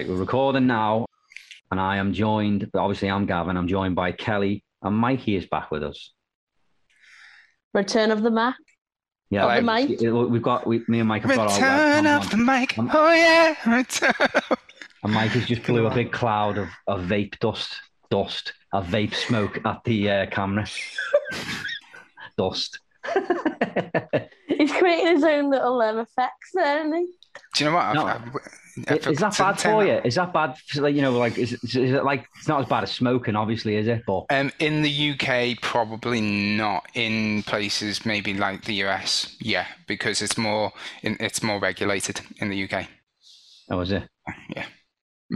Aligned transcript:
Okay, 0.00 0.08
we're 0.08 0.16
recording 0.16 0.66
now, 0.66 1.04
and 1.70 1.78
I 1.78 1.98
am 1.98 2.14
joined. 2.14 2.70
Obviously, 2.74 3.10
I'm 3.10 3.26
Gavin. 3.26 3.58
I'm 3.58 3.68
joined 3.68 3.94
by 3.94 4.12
Kelly, 4.12 4.64
and 4.80 4.96
Mikey 4.96 5.36
is 5.36 5.44
back 5.44 5.70
with 5.70 5.82
us. 5.82 6.12
Return 7.74 8.10
of 8.10 8.22
the 8.22 8.30
Mac. 8.30 8.54
Yeah, 9.28 9.44
Of 9.44 9.56
the 9.56 9.70
mic? 9.70 10.00
we- 10.00 10.10
we've 10.24 10.42
got 10.42 10.66
we, 10.66 10.82
me 10.88 11.00
and 11.00 11.08
Mike 11.08 11.24
have 11.24 11.36
got 11.36 11.48
our 11.50 11.54
Return 11.54 12.04
webcams 12.06 12.24
of 12.24 12.30
the 12.30 12.36
on, 12.38 12.46
mic. 12.46 12.78
Um, 12.78 12.90
Oh 12.94 13.12
yeah, 13.12 13.54
return. 13.76 14.14
and 15.04 15.12
Mike 15.12 15.32
has 15.32 15.44
just 15.46 15.64
blew 15.64 15.86
a 15.86 15.94
big 15.94 16.10
cloud 16.12 16.56
of, 16.56 16.68
of 16.86 17.02
vape 17.02 17.38
dust, 17.38 17.74
dust, 18.10 18.54
of 18.72 18.86
vape 18.86 19.14
smoke 19.14 19.60
at 19.66 19.84
the 19.84 20.10
uh, 20.10 20.26
camera. 20.30 20.66
dust. 22.38 22.80
He's 24.46 24.72
creating 24.72 25.06
his 25.14 25.24
own 25.24 25.50
little 25.50 25.80
um, 25.80 25.98
effects 26.00 26.50
there, 26.54 26.80
isn't 26.80 26.92
he? 26.94 27.06
Do 27.54 27.64
you 27.64 27.70
know 27.70 27.76
what? 27.76 27.84
I've- 27.86 27.94
No. 27.98 28.06
I've- 28.06 28.30
Is 28.76 29.06
I've- 29.06 29.16
that 29.16 29.36
bad 29.38 29.60
for 29.60 29.84
you? 29.84 30.00
Is 30.04 30.14
that 30.14 30.32
bad? 30.32 30.56
For, 30.68 30.82
like, 30.82 30.94
you 30.94 31.02
know, 31.02 31.12
like 31.12 31.36
is, 31.38 31.52
is 31.64 31.74
it 31.74 32.04
like 32.04 32.24
it's 32.38 32.48
not 32.48 32.60
as 32.60 32.66
bad 32.68 32.82
as 32.84 32.90
smoking, 32.92 33.36
obviously, 33.36 33.76
is 33.76 33.88
it? 33.88 34.02
But 34.06 34.26
Um, 34.30 34.52
in 34.58 34.82
the 34.82 35.10
UK, 35.12 35.60
probably 35.60 36.20
not. 36.20 36.86
In 36.94 37.42
places 37.44 38.04
maybe 38.06 38.34
like 38.34 38.64
the 38.64 38.74
US, 38.84 39.36
yeah, 39.40 39.66
because 39.86 40.22
it's 40.22 40.38
more 40.38 40.72
in, 41.02 41.16
it's 41.20 41.42
more 41.42 41.58
regulated 41.58 42.20
in 42.38 42.48
the 42.48 42.64
UK. 42.64 42.86
oh, 43.70 43.80
is 43.80 43.92
it? 43.92 44.08
Yeah. 44.54 44.66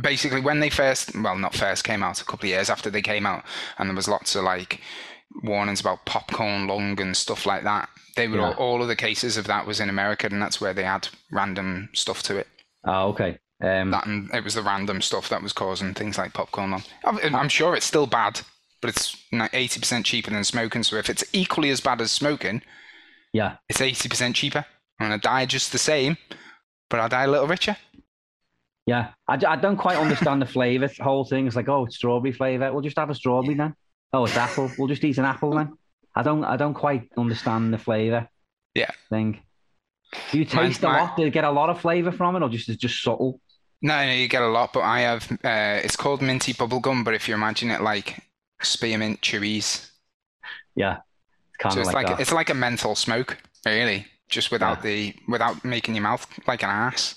Basically, 0.00 0.40
when 0.40 0.58
they 0.60 0.70
first, 0.70 1.14
well, 1.16 1.36
not 1.36 1.54
first 1.54 1.84
came 1.84 2.02
out, 2.02 2.20
a 2.20 2.24
couple 2.24 2.46
of 2.46 2.50
years 2.50 2.68
after 2.68 2.90
they 2.90 3.02
came 3.02 3.26
out, 3.26 3.44
and 3.78 3.88
there 3.88 3.94
was 3.96 4.08
lots 4.08 4.34
of 4.34 4.42
like 4.44 4.80
warnings 5.42 5.80
about 5.80 6.04
popcorn 6.04 6.66
lung 6.66 7.00
and 7.00 7.16
stuff 7.16 7.46
like 7.46 7.64
that. 7.64 7.88
They 8.16 8.28
were 8.28 8.38
Yeah. 8.38 8.52
all, 8.52 8.74
all 8.74 8.82
of 8.82 8.88
the 8.88 8.96
cases 8.96 9.36
of 9.36 9.46
that 9.46 9.66
was 9.66 9.80
in 9.80 9.88
America, 9.88 10.26
and 10.26 10.40
that's 10.40 10.60
where 10.60 10.72
they 10.72 10.84
had 10.84 11.08
random 11.32 11.88
stuff 11.92 12.22
to 12.24 12.36
it. 12.36 12.46
Oh, 12.84 13.08
okay. 13.08 13.38
Um, 13.62 13.90
That 13.90 14.06
and 14.06 14.32
it 14.34 14.44
was 14.44 14.54
the 14.54 14.62
random 14.62 15.00
stuff 15.00 15.28
that 15.30 15.42
was 15.42 15.52
causing 15.52 15.94
things 15.94 16.18
like 16.18 16.32
popcorn 16.32 16.70
lung. 16.72 16.82
I'm, 17.04 17.34
I'm 17.34 17.48
sure 17.48 17.74
it's 17.74 17.86
still 17.86 18.06
bad, 18.06 18.40
but 18.80 18.90
it's 18.90 19.16
eighty 19.52 19.80
percent 19.80 20.06
cheaper 20.06 20.30
than 20.30 20.44
smoking. 20.44 20.82
So 20.82 20.96
if 20.96 21.08
it's 21.08 21.24
equally 21.32 21.70
as 21.70 21.80
bad 21.80 22.00
as 22.00 22.12
smoking, 22.12 22.62
yeah. 23.32 23.56
it's 23.68 23.80
eighty 23.80 24.08
percent 24.08 24.36
cheaper. 24.36 24.64
I'm 25.00 25.06
gonna 25.06 25.18
die 25.18 25.46
just 25.46 25.72
the 25.72 25.78
same, 25.78 26.16
but 26.90 27.00
I'll 27.00 27.08
die 27.08 27.24
a 27.24 27.28
little 27.28 27.46
richer. 27.48 27.76
Yeah, 28.86 29.10
I, 29.26 29.38
I 29.46 29.56
don't 29.56 29.78
quite 29.78 29.96
understand 29.96 30.42
the 30.42 30.46
flavour 30.46 30.90
whole 31.00 31.24
thing. 31.24 31.46
It's 31.46 31.56
like, 31.56 31.68
oh, 31.68 31.86
it's 31.86 31.96
strawberry 31.96 32.32
flavour. 32.32 32.70
We'll 32.72 32.82
just 32.82 32.98
have 32.98 33.08
a 33.08 33.14
strawberry 33.14 33.54
then. 33.54 33.74
Oh, 34.14 34.24
it's 34.24 34.36
apple. 34.36 34.70
We'll 34.78 34.86
just 34.86 35.02
eat 35.02 35.18
an 35.18 35.24
apple 35.24 35.50
then. 35.50 35.76
I 36.14 36.22
don't, 36.22 36.44
I 36.44 36.56
don't 36.56 36.74
quite 36.74 37.10
understand 37.16 37.74
the 37.74 37.78
flavour. 37.78 38.28
Yeah. 38.72 38.92
Thing. 39.10 39.40
Do 40.30 40.38
you 40.38 40.44
taste 40.44 40.84
a 40.84 40.86
lot? 40.86 41.16
Do 41.16 41.24
you 41.24 41.30
get 41.30 41.42
a 41.42 41.50
lot 41.50 41.68
of 41.68 41.80
flavour 41.80 42.12
from 42.12 42.36
it, 42.36 42.42
or 42.42 42.48
just 42.48 42.68
it's 42.68 42.78
just 42.80 43.02
subtle? 43.02 43.40
No, 43.82 43.96
no, 44.06 44.12
you 44.12 44.28
get 44.28 44.42
a 44.42 44.46
lot, 44.48 44.72
but 44.72 44.82
I 44.82 45.00
have. 45.00 45.30
Uh, 45.32 45.80
it's 45.82 45.96
called 45.96 46.22
minty 46.22 46.54
bubblegum, 46.54 47.04
but 47.04 47.14
if 47.14 47.28
you 47.28 47.34
imagine 47.34 47.72
it 47.72 47.80
like 47.80 48.20
spearmint 48.62 49.20
chewies, 49.20 49.90
Yeah, 50.76 50.98
it's 51.48 51.56
kind 51.58 51.74
so 51.74 51.80
of 51.80 51.86
it's 51.86 51.94
like, 51.94 52.08
like 52.08 52.20
it's 52.20 52.32
like 52.32 52.50
a 52.50 52.54
menthol 52.54 52.94
smoke, 52.94 53.38
really, 53.66 54.06
just 54.28 54.52
without 54.52 54.82
the 54.82 55.14
without 55.28 55.64
making 55.64 55.96
your 55.96 56.02
mouth 56.02 56.26
like 56.46 56.62
an 56.62 56.70
ass. 56.70 57.16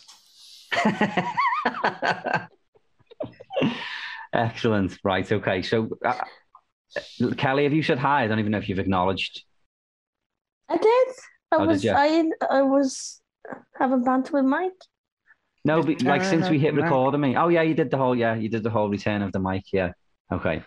Excellent. 4.34 4.98
Right. 5.04 5.32
Okay. 5.32 5.62
So, 5.62 5.90
uh, 6.04 6.16
Kelly, 7.38 7.64
have 7.64 7.74
you 7.74 7.84
said 7.84 8.00
hi? 8.00 8.24
I 8.24 8.28
don't 8.28 8.40
even 8.40 8.52
know 8.52 8.58
if 8.58 8.70
you've 8.70 8.80
acknowledged. 8.80 9.44
I 10.70 10.78
did. 10.78 11.08
I 11.52 11.56
Oh, 11.58 11.66
was. 11.66 11.84
ya? 11.84 11.96
I. 11.98 12.30
I 12.50 12.62
was 12.62 13.22
having 13.78 14.04
banter 14.04 14.34
with 14.34 14.46
Mike. 14.46 14.72
No, 15.66 15.82
but 15.84 16.02
like 16.02 16.24
since 16.24 16.50
we 16.50 16.60
hit 16.60 16.74
Return 16.74 16.86
of 16.86 16.90
the 16.90 16.96
record 16.96 17.14
on 17.16 17.22
me. 17.22 17.36
Oh 17.36 17.48
yeah, 17.50 17.62
you 17.62 17.74
did 17.74 17.92
the 17.92 17.98
whole. 17.98 18.16
Yeah, 18.16 18.36
you 18.36 18.50
did 18.50 18.64
the 18.64 18.70
whole 18.70 18.90
return 18.90 19.22
of 19.22 19.32
the 19.34 19.40
mic. 19.40 19.64
Yeah. 19.74 19.92
Okay. 20.32 20.64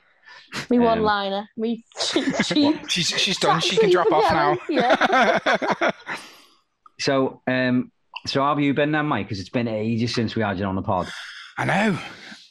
Me 0.68 0.78
Um, 0.78 0.84
one 0.84 1.02
liner. 1.02 1.48
Me 1.56 1.84
cheap, 2.00 2.34
cheap. 2.44 2.88
She's 2.90 3.08
she's 3.08 3.38
done. 3.38 3.60
She 3.60 3.76
can 3.76 3.90
drop 3.90 4.10
off 4.12 4.28
for 4.28 4.34
now. 4.34 4.58
Gavin, 4.68 5.92
So, 7.00 7.40
um, 7.46 7.90
so 8.26 8.42
how 8.42 8.50
have 8.54 8.60
you 8.60 8.74
been 8.74 8.92
then, 8.92 9.06
Mike? 9.06 9.26
Because 9.26 9.40
it's 9.40 9.48
been 9.48 9.68
ages 9.68 10.14
since 10.14 10.34
we 10.36 10.42
had 10.42 10.58
you 10.58 10.66
on 10.66 10.74
the 10.76 10.82
pod. 10.82 11.08
I 11.56 11.64
know, 11.64 11.98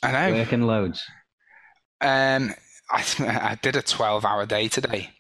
I 0.01 0.12
know. 0.12 0.34
Working 0.38 0.63
loads. 0.63 1.03
Um, 2.01 2.53
I 2.91 3.03
I 3.51 3.55
did 3.61 3.75
a 3.75 3.81
twelve-hour 3.81 4.45
day 4.45 4.67
today. 4.67 5.11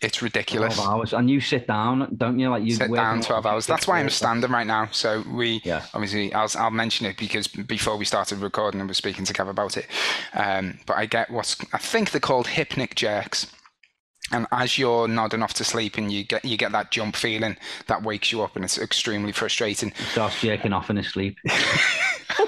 It's 0.00 0.22
ridiculous. 0.22 0.76
12 0.76 0.88
hours. 0.90 1.12
And 1.12 1.28
you 1.28 1.40
sit 1.42 1.66
down, 1.66 2.14
don't 2.16 2.38
you? 2.38 2.48
Like 2.48 2.64
you 2.64 2.72
Sit 2.74 2.90
down 2.92 3.20
twelve 3.20 3.44
hours. 3.44 3.66
That's 3.66 3.86
why 3.86 4.00
I'm 4.00 4.08
standing 4.08 4.50
right 4.50 4.66
now. 4.66 4.88
So 4.92 5.22
we 5.30 5.60
Yeah. 5.62 5.84
obviously 5.92 6.32
I'll 6.32 6.48
I'll 6.56 6.70
mention 6.70 7.04
it 7.04 7.18
because 7.18 7.46
before 7.48 7.98
we 7.98 8.06
started 8.06 8.38
recording, 8.38 8.80
I 8.80 8.84
was 8.84 8.96
speaking 8.96 9.26
to 9.26 9.34
Kev 9.34 9.50
about 9.50 9.76
it. 9.76 9.86
Um, 10.32 10.78
but 10.86 10.96
I 10.96 11.04
get 11.04 11.30
what's 11.30 11.56
I 11.74 11.78
think 11.78 12.12
they're 12.12 12.20
called 12.20 12.46
hypnic 12.46 12.94
jerks. 12.94 13.46
And 14.32 14.46
as 14.52 14.78
you're 14.78 15.08
nodding 15.08 15.42
off 15.42 15.54
to 15.54 15.64
sleep, 15.64 15.98
and 15.98 16.10
you 16.10 16.24
get 16.24 16.44
you 16.44 16.56
get 16.56 16.72
that 16.72 16.92
jump 16.92 17.16
feeling 17.16 17.56
that 17.88 18.02
wakes 18.02 18.30
you 18.32 18.42
up, 18.42 18.54
and 18.56 18.64
it's 18.64 18.78
extremely 18.78 19.32
frustrating. 19.32 19.92
Starts 20.12 20.40
jerking 20.40 20.72
off 20.72 20.88
in 20.88 20.96
his 20.96 21.08
sleep. 21.08 21.36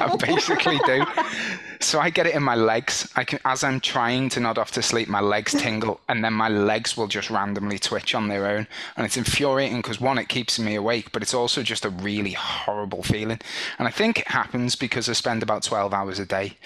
I 0.00 0.16
basically 0.16 0.78
do. 0.86 1.04
So 1.82 1.98
I 2.00 2.10
get 2.10 2.26
it 2.26 2.34
in 2.34 2.42
my 2.42 2.54
legs. 2.54 3.10
I 3.16 3.24
can, 3.24 3.40
as 3.44 3.64
I'm 3.64 3.80
trying 3.80 4.28
to 4.30 4.40
nod 4.40 4.56
off 4.56 4.70
to 4.72 4.82
sleep, 4.82 5.08
my 5.08 5.20
legs 5.20 5.52
tingle, 5.52 6.00
and 6.08 6.24
then 6.24 6.32
my 6.32 6.48
legs 6.48 6.96
will 6.96 7.08
just 7.08 7.28
randomly 7.28 7.78
twitch 7.78 8.14
on 8.14 8.28
their 8.28 8.46
own, 8.46 8.66
and 8.96 9.04
it's 9.04 9.16
infuriating 9.16 9.78
because 9.78 10.00
one, 10.00 10.16
it 10.16 10.28
keeps 10.28 10.58
me 10.58 10.76
awake, 10.76 11.10
but 11.12 11.22
it's 11.22 11.34
also 11.34 11.62
just 11.62 11.84
a 11.84 11.90
really 11.90 12.32
horrible 12.32 13.02
feeling. 13.02 13.40
And 13.78 13.88
I 13.88 13.90
think 13.90 14.20
it 14.20 14.28
happens 14.28 14.76
because 14.76 15.08
I 15.08 15.12
spend 15.12 15.42
about 15.42 15.64
twelve 15.64 15.92
hours 15.92 16.18
a 16.18 16.24
day 16.24 16.56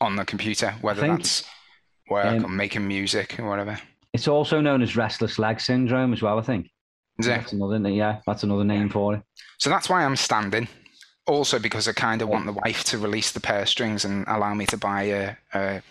on 0.00 0.16
the 0.16 0.24
computer, 0.24 0.74
whether 0.80 1.02
think, 1.02 1.18
that's 1.18 1.44
work 2.08 2.26
um, 2.26 2.44
or 2.44 2.48
making 2.48 2.86
music 2.86 3.38
or 3.38 3.48
whatever. 3.48 3.78
It's 4.12 4.28
also 4.28 4.60
known 4.60 4.82
as 4.82 4.96
restless 4.96 5.38
leg 5.38 5.60
syndrome 5.60 6.12
as 6.12 6.22
well, 6.22 6.38
I 6.38 6.42
think. 6.42 6.70
Is 7.18 7.26
it? 7.26 7.30
That's 7.30 7.52
another 7.52 7.76
yeah, 7.90 8.20
that's 8.26 8.44
another 8.44 8.64
name 8.64 8.88
for 8.88 9.14
it. 9.14 9.22
So 9.58 9.68
that's 9.68 9.88
why 9.88 10.04
I'm 10.04 10.16
standing. 10.16 10.68
Also, 11.26 11.58
because 11.58 11.86
I 11.86 11.92
kind 11.92 12.22
of 12.22 12.28
want 12.28 12.46
the 12.46 12.52
wife 12.52 12.82
to 12.84 12.98
release 12.98 13.30
the 13.32 13.40
purse 13.40 13.70
strings 13.70 14.04
and 14.04 14.24
allow 14.26 14.54
me 14.54 14.66
to 14.66 14.76
buy 14.76 15.02
a, 15.02 15.36
a 15.54 15.82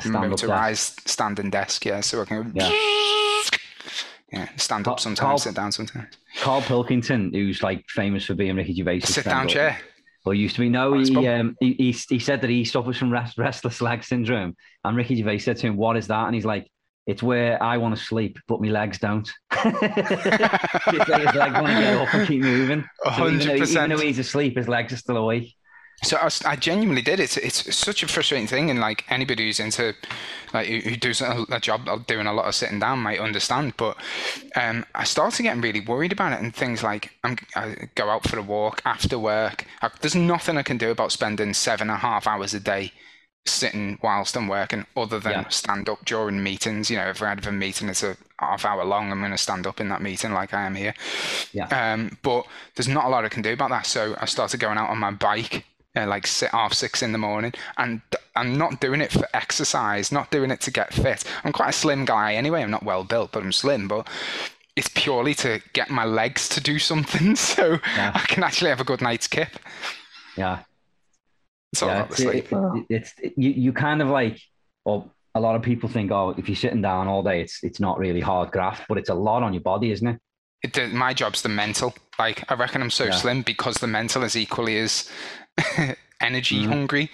Stand-up 0.00 0.30
motorized 0.30 1.08
standing 1.08 1.50
desk. 1.50 1.84
Yeah, 1.84 2.00
so 2.00 2.22
I 2.22 2.24
can 2.24 2.52
Yeah. 2.54 2.70
yeah, 4.32 4.48
stand 4.56 4.84
Carl- 4.84 4.94
up 4.94 5.00
sometimes, 5.00 5.20
Carl- 5.20 5.38
sit 5.38 5.54
down 5.54 5.72
sometimes. 5.72 6.14
Carl 6.40 6.62
Pilkington, 6.62 7.32
who's 7.32 7.62
like 7.62 7.84
famous 7.88 8.24
for 8.24 8.34
being 8.34 8.56
Ricky 8.56 8.74
Gervais' 8.74 9.00
Sit 9.00 9.24
down 9.24 9.48
chair. 9.48 9.78
Well, 10.24 10.34
used 10.34 10.56
to 10.56 10.62
be. 10.62 10.68
No, 10.68 10.94
he, 10.94 11.28
um, 11.28 11.56
he, 11.60 11.74
he 11.74 11.92
he 11.92 12.18
said 12.18 12.40
that 12.40 12.50
he 12.50 12.64
suffers 12.64 12.96
from 12.96 13.12
rest, 13.12 13.38
restless 13.38 13.80
leg 13.80 14.02
syndrome, 14.02 14.56
and 14.82 14.96
Ricky 14.96 15.16
Gervais 15.16 15.38
said 15.38 15.56
to 15.58 15.68
him, 15.68 15.76
"What 15.76 15.96
is 15.96 16.08
that?" 16.08 16.26
And 16.26 16.34
he's 16.34 16.44
like, 16.44 16.68
"It's 17.06 17.22
where 17.22 17.62
I 17.62 17.78
want 17.78 17.96
to 17.96 18.02
sleep, 18.02 18.38
but 18.48 18.60
my 18.60 18.68
legs 18.68 18.98
don't." 18.98 19.30
it's 19.52 21.08
like 21.08 21.22
his 21.22 21.34
legs 21.34 21.54
want 21.54 21.66
to 21.66 21.80
get 21.80 21.96
up 21.96 22.14
and 22.14 22.28
keep 22.28 22.42
moving. 22.42 22.84
So 23.16 23.28
even, 23.28 23.38
though, 23.38 23.54
even 23.54 23.90
though 23.90 23.98
he's 23.98 24.18
asleep, 24.18 24.56
his 24.56 24.68
legs 24.68 24.92
are 24.92 24.96
still 24.96 25.16
awake. 25.16 25.54
So 26.02 26.18
I, 26.18 26.28
I 26.44 26.56
genuinely 26.56 27.00
did. 27.00 27.20
It's 27.20 27.36
it's 27.38 27.74
such 27.74 28.02
a 28.02 28.08
frustrating 28.08 28.46
thing, 28.46 28.70
and 28.70 28.80
like 28.80 29.04
anybody 29.10 29.46
who's 29.46 29.60
into 29.60 29.94
like 30.52 30.66
who 30.66 30.80
who 30.80 30.96
does 30.96 31.22
a, 31.22 31.46
a 31.50 31.58
job 31.58 31.88
of 31.88 32.06
doing 32.06 32.26
a 32.26 32.34
lot 32.34 32.46
of 32.46 32.54
sitting 32.54 32.78
down 32.78 32.98
might 32.98 33.18
understand. 33.18 33.74
But 33.78 33.96
um, 34.56 34.84
I 34.94 35.04
started 35.04 35.42
getting 35.42 35.62
really 35.62 35.80
worried 35.80 36.12
about 36.12 36.34
it, 36.34 36.40
and 36.40 36.54
things 36.54 36.82
like 36.82 37.12
I'm, 37.24 37.38
I 37.54 37.88
go 37.94 38.10
out 38.10 38.28
for 38.28 38.38
a 38.38 38.42
walk 38.42 38.82
after 38.84 39.18
work. 39.18 39.64
I, 39.80 39.90
there's 40.00 40.14
nothing 40.14 40.58
I 40.58 40.62
can 40.62 40.76
do 40.76 40.90
about 40.90 41.12
spending 41.12 41.54
seven 41.54 41.88
and 41.88 41.96
a 41.96 42.00
half 42.00 42.26
hours 42.26 42.52
a 42.52 42.60
day 42.60 42.92
sitting 43.48 43.98
whilst 44.02 44.36
I'm 44.36 44.48
working, 44.48 44.86
other 44.96 45.18
than 45.18 45.32
Yeah. 45.32 45.48
stand 45.48 45.88
up 45.88 46.04
during 46.04 46.42
meetings. 46.42 46.90
You 46.90 46.96
know, 46.98 47.08
if 47.08 47.22
I 47.22 47.28
have 47.30 47.46
a 47.46 47.52
meeting, 47.52 47.86
that's 47.88 48.02
a 48.02 48.16
half 48.38 48.64
hour 48.64 48.84
long. 48.84 49.10
I'm 49.10 49.20
going 49.20 49.30
to 49.32 49.38
stand 49.38 49.66
up 49.66 49.80
in 49.80 49.88
that 49.88 50.02
meeting 50.02 50.32
like 50.32 50.52
I 50.54 50.64
am 50.66 50.74
here. 50.74 50.94
Yeah. 51.52 51.66
Um, 51.68 52.18
but 52.22 52.44
there's 52.74 52.88
not 52.88 53.04
a 53.04 53.08
lot 53.08 53.24
I 53.24 53.28
can 53.28 53.42
do 53.42 53.52
about 53.52 53.70
that. 53.70 53.86
So 53.86 54.16
I 54.20 54.26
started 54.26 54.60
going 54.60 54.78
out 54.78 54.90
on 54.90 54.98
my 54.98 55.10
bike, 55.10 55.64
uh, 55.96 56.06
like 56.06 56.26
sit 56.26 56.50
half 56.50 56.72
six 56.74 57.02
in 57.02 57.12
the 57.12 57.18
morning, 57.18 57.52
and 57.78 58.00
I'm 58.34 58.58
not 58.58 58.80
doing 58.80 59.00
it 59.00 59.12
for 59.12 59.26
exercise, 59.32 60.12
not 60.12 60.30
doing 60.30 60.50
it 60.50 60.60
to 60.62 60.70
get 60.70 60.92
fit. 60.92 61.24
I'm 61.44 61.52
quite 61.52 61.70
a 61.70 61.72
slim 61.72 62.04
guy 62.04 62.34
anyway. 62.34 62.62
I'm 62.62 62.70
not 62.70 62.82
well 62.84 63.04
built, 63.04 63.32
but 63.32 63.42
I'm 63.42 63.52
slim. 63.52 63.88
But 63.88 64.06
it's 64.76 64.88
purely 64.94 65.32
to 65.36 65.62
get 65.72 65.88
my 65.88 66.04
legs 66.04 66.48
to 66.50 66.60
do 66.60 66.78
something, 66.78 67.34
so 67.36 67.78
Yeah. 67.96 68.12
I 68.14 68.20
can 68.20 68.42
actually 68.44 68.68
have 68.70 68.80
a 68.80 68.84
good 68.84 69.00
night's 69.00 69.26
kip. 69.26 69.48
Yeah, 70.36 70.58
Yeah. 71.82 72.04
It's, 72.10 72.20
it- 72.20 72.52
it- 72.52 72.86
it's 72.88 73.12
it- 73.22 73.34
you 73.36 73.50
you 73.50 73.72
kind 73.72 74.00
of 74.02 74.08
like, 74.08 74.40
or 74.84 75.10
a 75.34 75.40
lot 75.40 75.54
of 75.56 75.62
people 75.62 75.88
think, 75.88 76.10
oh, 76.12 76.34
if 76.38 76.48
you're 76.48 76.56
sitting 76.56 76.80
down 76.82 77.08
all 77.08 77.22
day, 77.22 77.40
it's 77.42 77.62
it's 77.62 77.80
not 77.80 77.98
really 77.98 78.20
hard 78.20 78.50
graft, 78.52 78.84
but 78.88 78.96
it's 78.98 79.10
a 79.10 79.14
lot 79.14 79.42
on 79.42 79.52
your 79.52 79.62
body, 79.62 79.90
isn't 79.90 80.06
it? 80.06 80.20
It, 80.62 80.92
my 80.92 81.12
job's 81.12 81.42
the 81.42 81.48
mental. 81.50 81.94
Like 82.18 82.50
I 82.50 82.54
reckon 82.54 82.80
I'm 82.82 82.90
so 82.90 83.04
Yeah. 83.04 83.10
slim 83.10 83.42
because 83.42 83.76
the 83.76 83.86
mental 83.86 84.22
is 84.22 84.36
equally 84.36 84.78
as 84.78 85.10
energy 86.20 86.62
Mhm. 86.64 86.68
hungry. 86.68 87.10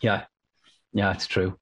Yeah, 0.00 0.24
yeah, 0.92 1.12
it's 1.12 1.26
true. 1.26 1.58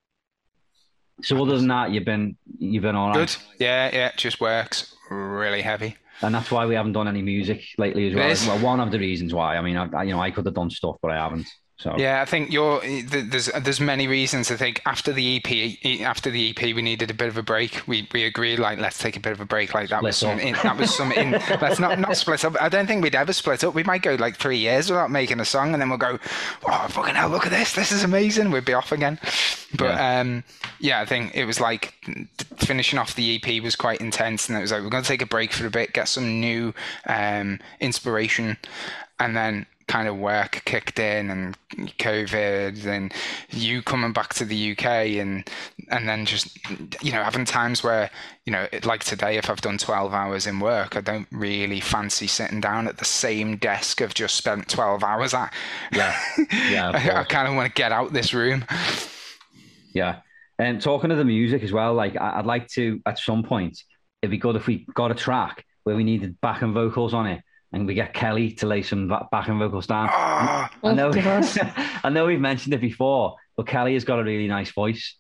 So 1.23 1.41
other 1.43 1.57
than 1.57 1.69
that, 1.69 1.91
you've 1.91 2.05
been 2.05 2.37
you've 2.59 2.83
been 2.83 2.97
all 2.97 3.09
right, 3.09 3.17
Good. 3.17 3.37
Yeah, 3.59 3.91
yeah. 3.93 4.07
It 4.09 4.17
just 4.17 4.41
works 4.41 4.95
really 5.11 5.63
heavy. 5.63 5.97
and 6.23 6.35
that's 6.35 6.51
why 6.53 6.65
we 6.67 6.75
haven't 6.75 6.93
done 6.93 7.09
any 7.09 7.23
music 7.23 7.65
lately 7.79 8.09
as 8.09 8.15
well. 8.47 8.55
Well, 8.57 8.65
one 8.65 8.81
of 8.81 8.91
the 8.93 8.99
reasons 8.99 9.35
why. 9.35 9.57
I 9.57 9.61
mean, 9.61 9.77
I- 9.77 10.05
you 10.05 10.13
know, 10.13 10.21
I 10.21 10.31
could 10.31 10.47
have 10.47 10.55
done 10.55 10.71
stuff, 10.71 10.97
but 11.03 11.11
I 11.11 11.17
haven't. 11.17 11.47
So 11.79 11.97
Yeah, 11.99 12.23
I 12.23 12.27
think 12.27 12.53
you're. 12.53 12.81
There's 13.07 13.47
there's 13.47 13.81
many 13.81 14.07
reasons. 14.07 14.51
I 14.53 14.57
think 14.57 14.81
after 14.87 15.13
the 15.13 15.37
EP, 15.45 16.01
after 16.03 16.31
the 16.31 16.51
EP, 16.51 16.63
we 16.77 16.83
needed 16.83 17.11
a 17.11 17.15
bit 17.15 17.27
of 17.29 17.37
a 17.37 17.43
break. 17.43 17.83
We 17.89 18.09
we 18.13 18.25
agreed 18.25 18.59
like 18.61 18.79
let's 18.79 18.99
take 18.99 19.17
a 19.17 19.21
bit 19.21 19.33
of 19.33 19.41
a 19.41 19.45
break. 19.45 19.75
Like 19.75 19.89
that 19.89 20.03
was 20.03 20.17
Split 20.17 20.39
some. 20.39 20.47
In, 20.49 20.55
that 20.63 20.77
was 20.79 20.95
some. 20.95 21.11
In, 21.13 21.33
let's 21.61 21.81
not 21.81 21.99
not 21.99 22.17
split 22.17 22.45
up. 22.45 22.61
I 22.61 22.69
don't 22.69 22.87
think 22.87 23.03
we'd 23.03 23.17
ever 23.17 23.33
split 23.33 23.65
up. 23.65 23.75
We 23.75 23.83
might 23.83 24.03
go 24.03 24.15
like 24.15 24.37
three 24.37 24.59
years 24.59 24.91
without 24.91 25.11
making 25.11 25.41
a 25.41 25.45
song, 25.45 25.73
and 25.73 25.81
then 25.81 25.89
we'll 25.89 25.99
go, 25.99 26.19
oh 26.67 26.87
fucking 26.89 27.17
hell, 27.17 27.31
look 27.31 27.47
at 27.47 27.51
this. 27.53 27.73
This 27.75 27.91
is 27.91 28.05
amazing. 28.05 28.51
We'd 28.53 28.65
be 28.65 28.75
off 28.75 28.93
again. 28.93 29.19
But 29.77 29.87
Yeah. 29.97 30.21
um, 30.21 30.45
yeah, 30.79 31.01
I 31.01 31.07
think 31.07 31.35
it 31.35 31.47
was 31.47 31.59
like 31.59 31.95
finishing 32.59 32.99
off 32.99 33.17
the 33.17 33.37
EP 33.43 33.63
was 33.63 33.75
quite 33.75 34.01
intense, 34.01 34.49
and 34.49 34.57
it 34.57 34.61
was 34.61 34.71
like 34.71 34.83
we're 34.83 34.91
going 34.91 35.03
to 35.03 35.09
take 35.09 35.23
a 35.23 35.27
break 35.27 35.53
for 35.53 35.67
a 35.67 35.71
bit, 35.71 35.95
get 35.95 36.07
some 36.07 36.39
new 36.39 36.75
um, 37.09 37.59
inspiration, 37.81 38.57
and 39.19 39.35
then 39.37 39.67
kind 39.89 40.09
of 40.09 40.17
work 40.17 40.63
kicked 40.65 40.99
in 40.99 41.31
and 41.31 41.57
COVID 41.99 42.87
and 42.87 43.13
you 43.51 43.83
coming 43.83 44.13
back 44.13 44.35
to 44.35 44.45
the 44.45 44.73
UK 44.73 44.85
and 45.21 45.49
and 45.91 46.09
then 46.09 46.25
just 46.27 46.57
you 47.03 47.13
know 47.13 47.23
having 47.23 47.45
times 47.45 47.83
where 47.83 48.11
you 48.47 48.53
know 48.53 48.67
it- 48.73 48.85
like 48.87 49.05
today 49.05 49.37
if 49.37 49.49
I've 49.51 49.61
done 49.61 49.79
12 49.79 50.13
hours 50.13 50.47
in 50.47 50.61
work 50.61 50.97
I 50.97 51.01
don't 51.01 51.29
really 51.31 51.81
fancy 51.81 52.27
sitting 52.27 52.61
down 52.61 52.89
at 52.89 52.99
the 52.99 53.05
same 53.05 53.57
desk 53.57 54.03
I've 54.03 54.15
just 54.15 54.37
spent 54.37 54.69
12 54.69 55.03
hours 55.05 55.35
at. 55.35 55.53
Yeah, 55.93 56.19
yeah, 56.71 56.91
I, 56.95 57.21
I 57.21 57.25
kind 57.25 57.49
of 57.49 57.55
want 57.55 57.69
to 57.69 57.75
get 57.75 57.93
out 57.93 58.13
this 58.13 58.33
room. 58.35 58.65
Yeah. 59.95 60.21
And 60.59 60.81
talking 60.81 61.11
of 61.11 61.19
the 61.19 61.25
music 61.25 61.63
as 61.63 61.73
well, 61.73 61.95
like 61.95 62.17
I'd 62.21 62.47
like 62.47 62.69
to 62.69 63.01
at 63.07 63.19
some 63.19 63.43
point, 63.43 63.79
it'd 64.21 64.31
be 64.31 64.39
good 64.39 64.57
if 64.57 64.67
we 64.67 64.87
got 64.95 65.11
a 65.11 65.15
track 65.15 65.65
where 65.85 65.97
we 65.97 66.05
needed 66.05 66.41
backing 66.41 66.73
vocals 66.73 67.15
on 67.15 67.27
it, 67.27 67.43
and 67.73 67.87
we 67.87 67.95
get 67.95 68.13
Kelly 68.15 68.53
to 68.53 68.67
lay 68.67 68.83
some 68.83 69.09
ba- 69.09 69.27
backing 69.31 69.59
vocals 69.59 69.87
down. 69.87 70.09
Ah, 70.11 70.71
I 70.85 70.93
know, 70.95 71.11
Oh, 71.15 71.43
I 72.05 72.09
know 72.11 72.27
we've 72.27 72.41
mentioned 72.41 72.75
it 72.75 72.81
before, 72.81 73.37
but 73.57 73.67
Kelly 73.67 73.95
has 73.95 74.05
got 74.05 74.19
a 74.19 74.25
really 74.25 74.49
nice 74.49 74.71
voice. 74.73 75.17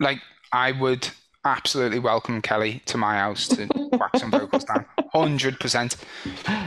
like 0.00 0.18
I 0.52 0.72
would 0.72 1.08
absolutely 1.44 1.98
welcome 2.00 2.42
Kelly 2.42 2.82
to 2.86 2.98
my 2.98 3.16
house 3.18 3.46
to 3.48 3.66
whack 3.92 4.16
some 4.16 4.30
vocals 4.32 4.64
down 4.64 4.84
100% 5.14 5.96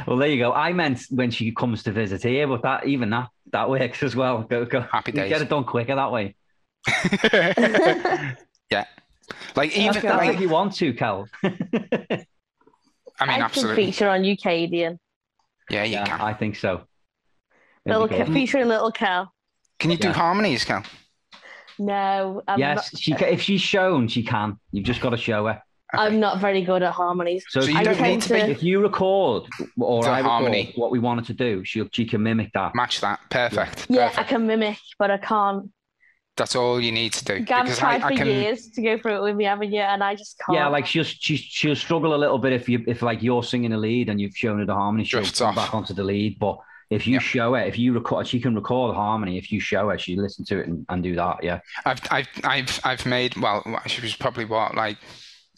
Well, 0.07 0.17
there 0.17 0.29
you 0.29 0.37
go. 0.37 0.53
I 0.53 0.71
meant 0.73 1.01
when 1.09 1.31
she 1.31 1.51
comes 1.51 1.83
to 1.83 1.91
visit 1.91 2.23
here, 2.23 2.47
but 2.47 2.61
that 2.63 2.85
even 2.87 3.09
that 3.09 3.27
that 3.51 3.69
works 3.69 4.03
as 4.03 4.15
well. 4.15 4.43
Go 4.43 4.63
go. 4.65 4.81
Happy 4.81 5.11
days. 5.11 5.29
Get 5.29 5.41
it 5.41 5.49
done 5.49 5.63
quicker 5.65 5.95
that 5.95 6.11
way. 6.11 6.35
yeah 8.71 8.85
like 9.55 9.71
Okay. 9.71 9.81
even 9.81 9.93
That's 9.93 10.05
like 10.05 10.33
if 10.35 10.41
you 10.41 10.49
want 10.49 10.73
to, 10.75 10.93
Kel. 10.93 11.27
I 11.43 11.49
mean 11.49 12.25
I 13.19 13.25
can 13.25 13.41
absolutely 13.41 13.85
feature 13.87 14.09
on 14.09 14.21
Ukadian. 14.21 14.97
Yeah 15.69 15.83
you 15.83 15.93
yeah, 15.93 16.05
can 16.05 16.21
I 16.21 16.33
think 16.33 16.55
so. 16.55 16.81
Little 17.85 18.05
It'll 18.05 18.25
be 18.25 18.33
featuring 18.33 18.67
Little 18.67 18.91
Cal. 18.91 19.31
Can 19.79 19.91
you 19.91 19.97
do 19.97 20.09
Yeah. 20.09 20.13
harmonies, 20.13 20.65
Cal? 20.65 20.83
No, 21.77 22.41
I'm 22.47 22.59
yes, 22.59 22.93
not, 22.93 22.99
she 23.01 23.13
ca 23.13 23.25
if 23.25 23.41
she's 23.41 23.61
shown, 23.61 24.07
she 24.09 24.21
can. 24.23 24.57
You've 24.71 24.85
just 24.85 24.99
got 25.01 25.11
to 25.11 25.17
show 25.17 25.47
her. 25.47 25.61
I'm 25.93 26.19
not 26.19 26.39
very 26.39 26.61
good 26.61 26.83
at 26.83 26.91
harmonies. 26.91 27.45
So, 27.49 27.61
So 27.61 27.67
if 27.67 27.73
you 27.73 27.79
I 27.79 27.83
don't 27.83 28.01
need 28.01 28.21
to 28.23 28.33
be 28.33 28.39
if 28.41 28.61
you 28.61 28.81
record 28.81 29.47
or 29.79 30.03
The 30.03 30.09
I 30.09 30.17
record 30.17 30.29
harmony. 30.29 30.73
what 30.75 30.91
we 30.91 30.99
wanted 30.99 31.25
to 31.25 31.33
do, 31.33 31.63
she 31.65 31.87
she 31.93 32.05
can 32.05 32.21
mimic 32.21 32.51
that. 32.53 32.75
match 32.75 33.01
that. 33.01 33.19
Perfect. 33.31 33.87
Yeah, 33.89 34.11
I 34.15 34.23
can 34.23 34.45
mimic, 34.45 34.77
but 34.99 35.09
I 35.09 35.17
can't. 35.17 35.71
That's 36.39 36.55
all 36.55 36.81
you 36.81 36.91
need 36.91 37.13
to 37.13 37.25
do. 37.25 37.39
Gav's 37.45 37.69
because 37.69 37.79
tried 37.79 38.01
I, 38.01 38.07
I 38.07 38.11
for 38.11 38.17
can. 38.17 38.27
years 38.27 38.69
to 38.71 38.81
go 38.81 38.97
through 38.97 39.17
it 39.17 39.21
with 39.23 39.35
me, 39.35 39.45
haven't 39.45 39.71
you? 39.71 39.81
And 39.81 40.03
I 40.03 40.15
just 40.15 40.39
can't. 40.45 40.55
Yeah, 40.55 40.67
like 40.67 40.87
she'll 40.87 41.03
she, 41.03 41.37
she'll 41.37 41.75
struggle 41.75 42.15
a 42.15 42.17
little 42.17 42.39
bit 42.39 42.53
if 42.53 42.67
you 42.69 42.83
if 42.87 43.01
like 43.01 43.21
you're 43.21 43.43
singing 43.43 43.73
a 43.73 43.77
lead 43.77 44.09
and 44.09 44.19
you've 44.19 44.35
shown 44.35 44.59
her 44.59 44.65
the 44.65 44.73
harmony, 44.73 45.03
she'll 45.05 45.19
Drifts 45.21 45.39
come 45.39 45.49
off. 45.49 45.55
back 45.55 45.73
onto 45.75 45.93
the 45.93 46.03
lead. 46.03 46.39
But 46.39 46.57
if 46.89 47.05
you 47.07 47.13
Yeah. 47.15 47.19
show 47.19 47.55
it, 47.55 47.67
if 47.67 47.77
you 47.77 47.93
record, 47.93 48.27
she 48.27 48.39
can 48.39 48.55
record 48.55 48.95
harmony. 48.95 49.37
If 49.37 49.51
you 49.51 49.59
show 49.59 49.89
her, 49.89 49.97
she 49.97 50.15
listen 50.15 50.45
to 50.45 50.59
it 50.59 50.67
and, 50.67 50.85
and 50.89 51.03
do 51.03 51.15
that. 51.15 51.43
Yeah, 51.43 51.59
I've 51.85 52.01
I've 52.11 52.27
I've 52.43 52.79
I've 52.83 53.05
made 53.05 53.35
well. 53.37 53.63
She 53.87 54.01
was 54.01 54.15
probably 54.15 54.45
what 54.45 54.75
like 54.75 54.97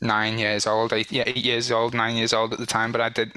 nine 0.02 0.40
years 0.40 0.66
old, 0.68 0.94
eight 0.94 1.12
yeah, 1.12 1.24
eight 1.28 1.38
years 1.46 1.72
old, 1.72 1.94
nine 1.94 2.16
years 2.16 2.34
old 2.34 2.54
at 2.54 2.60
the 2.60 2.66
time. 2.66 2.92
But 2.92 3.02
I 3.02 3.10
did 3.10 3.32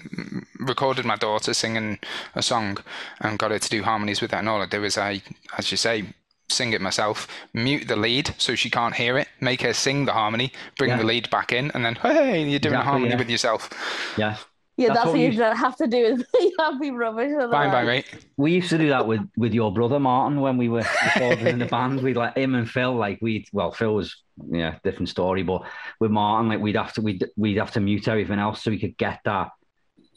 recorded 0.60 1.04
my 1.04 1.16
daughter 1.16 1.54
singing 1.54 1.98
a 2.34 2.42
song 2.42 2.78
and 3.20 3.38
got 3.38 3.50
her 3.50 3.58
to 3.58 3.68
do 3.70 3.82
harmonies 3.82 4.20
with 4.20 4.30
that. 4.32 4.38
And 4.40 4.48
all 4.48 4.62
I 4.62 4.66
do 4.66 4.82
is 4.84 4.98
I, 4.98 5.22
as 5.58 5.70
you 5.70 5.76
say. 5.76 6.04
Sing 6.50 6.72
it 6.72 6.80
myself, 6.80 7.26
mute 7.52 7.88
the 7.88 7.96
lead 7.96 8.34
so 8.38 8.54
she 8.54 8.70
can't 8.70 8.94
hear 8.94 9.18
it, 9.18 9.28
make 9.40 9.62
her 9.62 9.72
sing 9.72 10.04
the 10.04 10.12
harmony, 10.12 10.52
bring 10.78 10.90
Yeah. 10.90 10.98
the 10.98 11.04
lead 11.04 11.30
back 11.30 11.52
in, 11.52 11.70
and 11.72 11.84
then 11.84 11.94
hey, 11.96 12.48
you're 12.48 12.60
doing 12.60 12.74
a 12.74 12.82
harmony 12.82 13.10
yeah. 13.10 13.18
with 13.18 13.30
yourself. 13.30 13.70
yeah. 14.18 14.36
yeah, 14.76 14.88
that's 14.88 14.98
that's, 14.98 15.06
what 15.06 15.12
what 15.14 15.20
you 15.20 15.32
don't 15.32 15.56
have 15.56 15.76
to 15.76 15.86
do. 15.86 15.96
Is 15.96 16.24
you 16.40 16.52
have 16.58 16.74
to 16.74 16.78
be 16.80 16.90
rubbish. 16.90 17.32
Bye 17.32 17.46
bye, 17.46 17.66
otherwise. 17.66 17.86
mate. 17.86 18.26
We 18.36 18.52
used 18.52 18.68
to 18.70 18.78
do 18.78 18.88
that 18.90 19.06
with 19.06 19.20
with 19.36 19.54
your 19.54 19.72
brother 19.72 19.98
Martin 19.98 20.40
when 20.40 20.56
we 20.56 20.68
were 20.68 20.84
recording 21.04 21.46
in 21.46 21.58
the 21.58 21.66
band. 21.66 22.02
We'd 22.02 22.16
like 22.16 22.36
him 22.36 22.54
and 22.54 22.68
Phil, 22.68 22.94
like 22.94 23.18
we 23.22 23.46
well, 23.52 23.72
Phil 23.72 23.94
was 23.94 24.14
yeah, 24.50 24.78
different 24.84 25.08
story, 25.08 25.42
but 25.44 25.62
with 26.00 26.10
Martin, 26.10 26.48
like 26.48 26.60
we'd 26.60 26.76
have 26.76 26.92
to 26.94 27.00
we'd 27.00 27.24
we'd 27.36 27.56
have 27.56 27.70
to 27.72 27.80
mute 27.80 28.06
everything 28.08 28.38
else 28.38 28.62
so 28.62 28.70
we 28.70 28.78
could 28.78 28.96
get 28.98 29.20
that. 29.24 29.50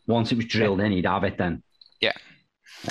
Once 0.08 0.32
it 0.32 0.36
was 0.36 0.46
drilled 0.46 0.80
in, 0.82 0.92
he'd 0.92 1.06
have 1.06 1.24
it 1.24 1.38
then. 1.38 1.62
Yeah. 2.02 2.14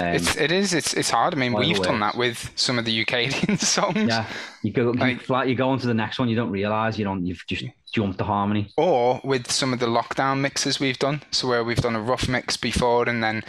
Um, 0.01 0.07
It's 0.09 0.37
it 0.37 0.51
is 0.53 0.75
it's 0.75 0.95
it's 0.95 1.11
hard. 1.11 1.35
I 1.35 1.37
mean, 1.37 1.53
we've 1.53 1.81
done 1.81 2.01
that 2.01 2.17
with 2.17 2.51
some 2.57 2.79
of 2.79 2.85
the 2.85 3.05
Ukadian 3.05 3.59
songs. 3.77 3.97
yeah, 4.09 4.27
you 4.63 4.73
go 4.73 4.93
you, 4.93 4.99
Like- 4.99 5.21
flat, 5.23 5.49
you 5.49 5.55
go 5.55 5.69
on 5.71 5.79
to 5.79 5.87
the 5.87 5.95
next 5.95 6.19
one, 6.19 6.29
you 6.29 6.37
don't 6.37 6.51
realize 6.51 6.99
you 6.99 7.05
don't 7.05 7.25
you've 7.25 7.43
just 7.49 7.65
jumped 7.95 8.19
the 8.19 8.25
harmony. 8.25 8.73
Or 8.77 9.21
with 9.25 9.51
some 9.51 9.73
of 9.73 9.79
the 9.79 9.87
lockdown 9.87 10.41
mixes 10.41 10.81
we've 10.81 10.99
done. 10.99 11.23
So 11.31 11.49
where 11.49 11.63
we've 11.65 11.77
done 11.81 11.95
a 11.97 12.01
rough 12.01 12.29
mix 12.29 12.57
before 12.57 13.09
and 13.09 13.23
then, 13.23 13.43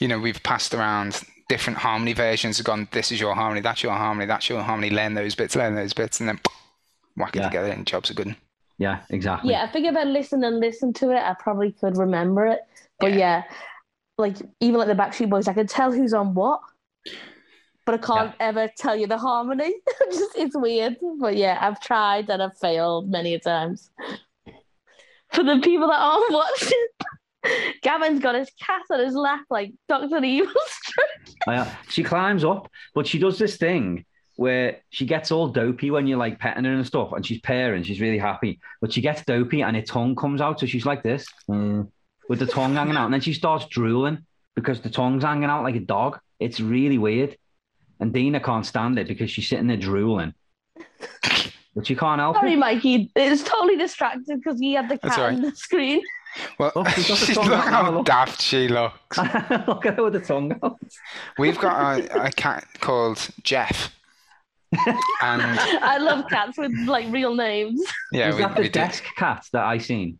you 0.00 0.08
know, 0.08 0.18
we've 0.18 0.42
passed 0.42 0.74
around 0.74 1.22
different 1.48 1.78
harmony 1.78 2.12
versions 2.12 2.56
have 2.58 2.66
gone, 2.66 2.88
this 2.90 3.12
is 3.12 3.20
your 3.20 3.34
harmony, 3.34 3.60
that's 3.60 3.82
your 3.82 3.92
harmony, 3.92 4.26
that's 4.26 4.48
your 4.48 4.62
harmony, 4.62 4.90
learn 4.90 5.14
those 5.14 5.34
bits, 5.34 5.54
learn 5.54 5.74
those 5.74 5.92
bits, 5.92 6.18
and 6.20 6.28
then 6.28 6.40
whack 7.16 7.36
it 7.36 7.40
Yeah. 7.40 7.48
together 7.48 7.68
and 7.68 7.86
jobs 7.86 8.10
are 8.10 8.14
good. 8.14 8.34
Yeah, 8.78 9.00
exactly. 9.10 9.52
Yeah, 9.52 9.62
I 9.62 9.68
think 9.68 9.86
if 9.86 9.94
I 9.96 10.04
listen 10.04 10.42
and 10.42 10.58
listen 10.58 10.92
to 10.94 11.10
it, 11.10 11.18
I 11.22 11.34
probably 11.38 11.70
could 11.72 11.96
remember 11.96 12.46
it. 12.46 12.60
But 12.98 13.12
Yeah. 13.12 13.18
yeah, 13.18 13.42
like 14.18 14.36
even 14.60 14.78
like 14.78 14.88
the 14.88 14.94
Backstreet 14.94 15.30
Boys, 15.30 15.48
I 15.48 15.54
can 15.54 15.66
tell 15.66 15.92
who's 15.92 16.14
on 16.14 16.34
what, 16.34 16.60
but 17.84 17.94
I 17.94 17.98
can't 17.98 18.34
ever 18.40 18.70
tell 18.76 18.96
you 18.96 19.06
the 19.06 19.18
harmony. 19.18 19.74
Just 20.10 20.36
it's 20.36 20.56
weird. 20.56 20.96
But 21.20 21.36
yeah, 21.36 21.58
I've 21.60 21.80
tried 21.80 22.30
and 22.30 22.42
I've 22.42 22.56
failed 22.58 23.10
many 23.10 23.34
a 23.34 23.40
times. 23.40 23.90
For 25.32 25.42
the 25.42 25.58
people 25.60 25.88
that 25.88 26.00
aren't 26.00 26.32
watching, 26.32 26.86
Gavin's 27.82 28.20
got 28.20 28.36
his 28.36 28.50
cat 28.60 28.82
on 28.90 29.00
his 29.00 29.14
lap 29.14 29.44
like 29.50 29.72
Doctor 29.88 30.22
Evil. 30.24 30.52
Uh, 31.46 31.68
she 31.90 32.02
climbs 32.02 32.42
up, 32.42 32.70
but 32.94 33.06
she 33.06 33.18
does 33.18 33.38
this 33.38 33.58
thing 33.58 34.06
where 34.36 34.80
she 34.88 35.04
gets 35.04 35.30
all 35.30 35.48
dopey 35.48 35.90
when 35.90 36.06
you're 36.06 36.18
like 36.18 36.38
petting 36.38 36.64
her 36.64 36.72
and 36.72 36.86
stuff, 36.86 37.12
and 37.12 37.26
she's 37.26 37.40
purring, 37.40 37.82
she's 37.82 38.00
really 38.00 38.18
happy, 38.18 38.58
but 38.80 38.90
she 38.90 39.02
gets 39.02 39.22
dopey 39.24 39.62
and 39.62 39.76
her 39.76 39.82
tongue 39.82 40.16
comes 40.16 40.40
out, 40.40 40.58
so 40.58 40.64
she's 40.64 40.86
like 40.86 41.02
this 41.02 41.26
mm, 41.50 41.86
with 42.28 42.38
the 42.38 42.46
tongue 42.46 42.74
hanging 42.74 42.96
out, 42.96 43.04
and 43.06 43.14
then 43.14 43.20
she 43.20 43.32
starts 43.32 43.66
drooling 43.66 44.24
because 44.54 44.80
the 44.80 44.90
tongue's 44.90 45.24
hanging 45.24 45.44
out 45.50 45.62
like 45.62 45.76
a 45.76 45.80
dog. 45.80 46.18
It's 46.40 46.60
really 46.60 46.98
weird, 46.98 47.36
and 48.00 48.12
Dina 48.12 48.40
can't 48.40 48.66
stand 48.66 48.98
it 48.98 49.08
because 49.08 49.30
she's 49.30 49.48
sitting 49.48 49.66
there 49.66 49.76
drooling, 49.76 50.34
but 51.74 51.86
she 51.86 51.94
can't 51.96 52.20
help 52.20 52.36
Sorry, 52.36 52.54
it. 52.54 52.58
Mikey. 52.58 53.10
It's 53.14 53.42
totally 53.42 53.76
distracted 53.76 54.40
because 54.42 54.58
he 54.60 54.74
had 54.74 54.88
the 54.88 54.98
cat 54.98 55.18
all 55.18 55.24
on 55.26 55.40
the 55.42 55.54
screen. 55.54 56.02
Well, 56.58 56.72
Look, 56.74 56.88
she's 56.88 57.36
got 57.36 57.46
look 57.46 57.46
tongue 57.48 57.52
out 57.52 57.70
now, 57.70 57.84
how 57.84 57.90
look. 57.92 58.06
daft 58.06 58.40
she 58.42 58.66
looks. 58.66 59.18
Look 59.68 59.86
at 59.86 59.94
her 59.94 60.02
with 60.02 60.14
the 60.14 60.20
tongue 60.20 60.58
out. 60.64 60.78
We've 61.38 61.56
got 61.58 62.00
a, 62.00 62.24
a 62.24 62.30
cat 62.32 62.66
called 62.80 63.28
Jeff. 63.44 63.94
and 65.22 65.42
I 65.42 65.98
love 65.98 66.24
cats 66.28 66.58
with 66.58 66.72
like 66.88 67.06
real 67.12 67.36
names. 67.36 67.80
yeah, 68.10 68.26
was 68.26 68.34
we, 68.36 68.42
that 68.42 68.54
the 68.56 68.62
we 68.62 68.66
did. 68.68 68.72
desk 68.72 69.04
cat 69.16 69.46
that 69.52 69.62
I 69.64 69.78
seen? 69.78 70.18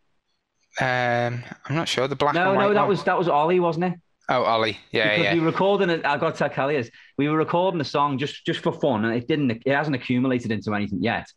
Um, 0.81 1.43
I'm 1.65 1.75
not 1.75 1.87
sure. 1.87 2.07
The 2.07 2.15
black 2.15 2.33
No, 2.35 2.53
no, 2.53 2.73
that 2.73 2.81
one. 2.81 2.89
was 2.89 3.03
that 3.05 3.17
was 3.17 3.27
Ollie, 3.29 3.59
wasn't 3.59 3.85
it? 3.85 3.93
Oh, 4.27 4.43
Ollie. 4.43 4.77
Yeah, 4.91 5.09
because 5.09 5.23
yeah. 5.25 5.33
we 5.35 5.39
were 5.39 5.45
recording 5.45 5.89
it. 5.89 6.03
I 6.05 6.17
got 6.17 6.33
to 6.33 6.37
tell 6.39 6.49
Kelly 6.49 6.75
this. 6.77 6.89
We 7.17 7.29
were 7.29 7.37
recording 7.37 7.77
the 7.77 7.85
song 7.85 8.17
just 8.17 8.45
just 8.45 8.59
for 8.61 8.73
fun, 8.73 9.05
and 9.05 9.15
it 9.15 9.27
didn't. 9.27 9.51
It 9.65 9.73
hasn't 9.73 9.95
accumulated 9.95 10.51
into 10.51 10.73
anything 10.73 11.01
yet. 11.03 11.27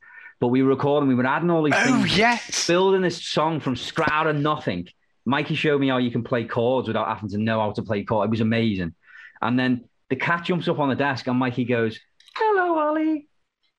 But 0.41 0.49
we 0.49 0.63
were 0.63 0.69
recording. 0.71 1.09
We 1.09 1.15
were 1.15 1.27
adding 1.27 1.51
all 1.51 1.63
these 1.63 1.75
Oh, 1.77 1.85
things, 1.85 2.17
yes. 2.17 2.67
building 2.67 3.03
this 3.03 3.23
song 3.25 3.61
from 3.61 3.77
scratch 3.77 4.09
out 4.11 4.27
of 4.27 4.37
nothing. 4.37 4.89
Mikey 5.27 5.55
showed 5.57 5.81
me 5.81 5.89
how 5.89 5.99
you 5.99 6.11
can 6.11 6.23
play 6.23 6.45
chords 6.45 6.87
without 6.89 7.09
having 7.09 7.29
to 7.31 7.39
know 7.39 7.61
how 7.61 7.73
to 7.73 7.83
play 7.83 8.03
chords. 8.05 8.29
It 8.29 8.31
was 8.31 8.41
amazing. 8.41 8.95
And 9.43 9.59
then 9.59 9.85
the 10.11 10.17
cat 10.17 10.45
jumps 10.45 10.67
up 10.69 10.79
on 10.79 10.89
the 10.89 10.95
desk, 10.95 11.27
and 11.27 11.39
Mikey 11.39 11.65
goes, 11.65 11.99
"Hello, 12.37 12.79
Ollie," 12.79 13.29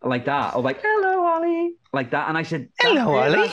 like 0.04 0.25
that, 0.25 0.56
or 0.56 0.62
like 0.62 0.80
"Hello, 0.84 1.25
Ollie," 1.25 1.74
like 1.92 2.12
that. 2.12 2.30
And 2.30 2.38
I 2.38 2.44
said, 2.44 2.70
Hello, 2.80 3.16
Ollie." 3.18 3.50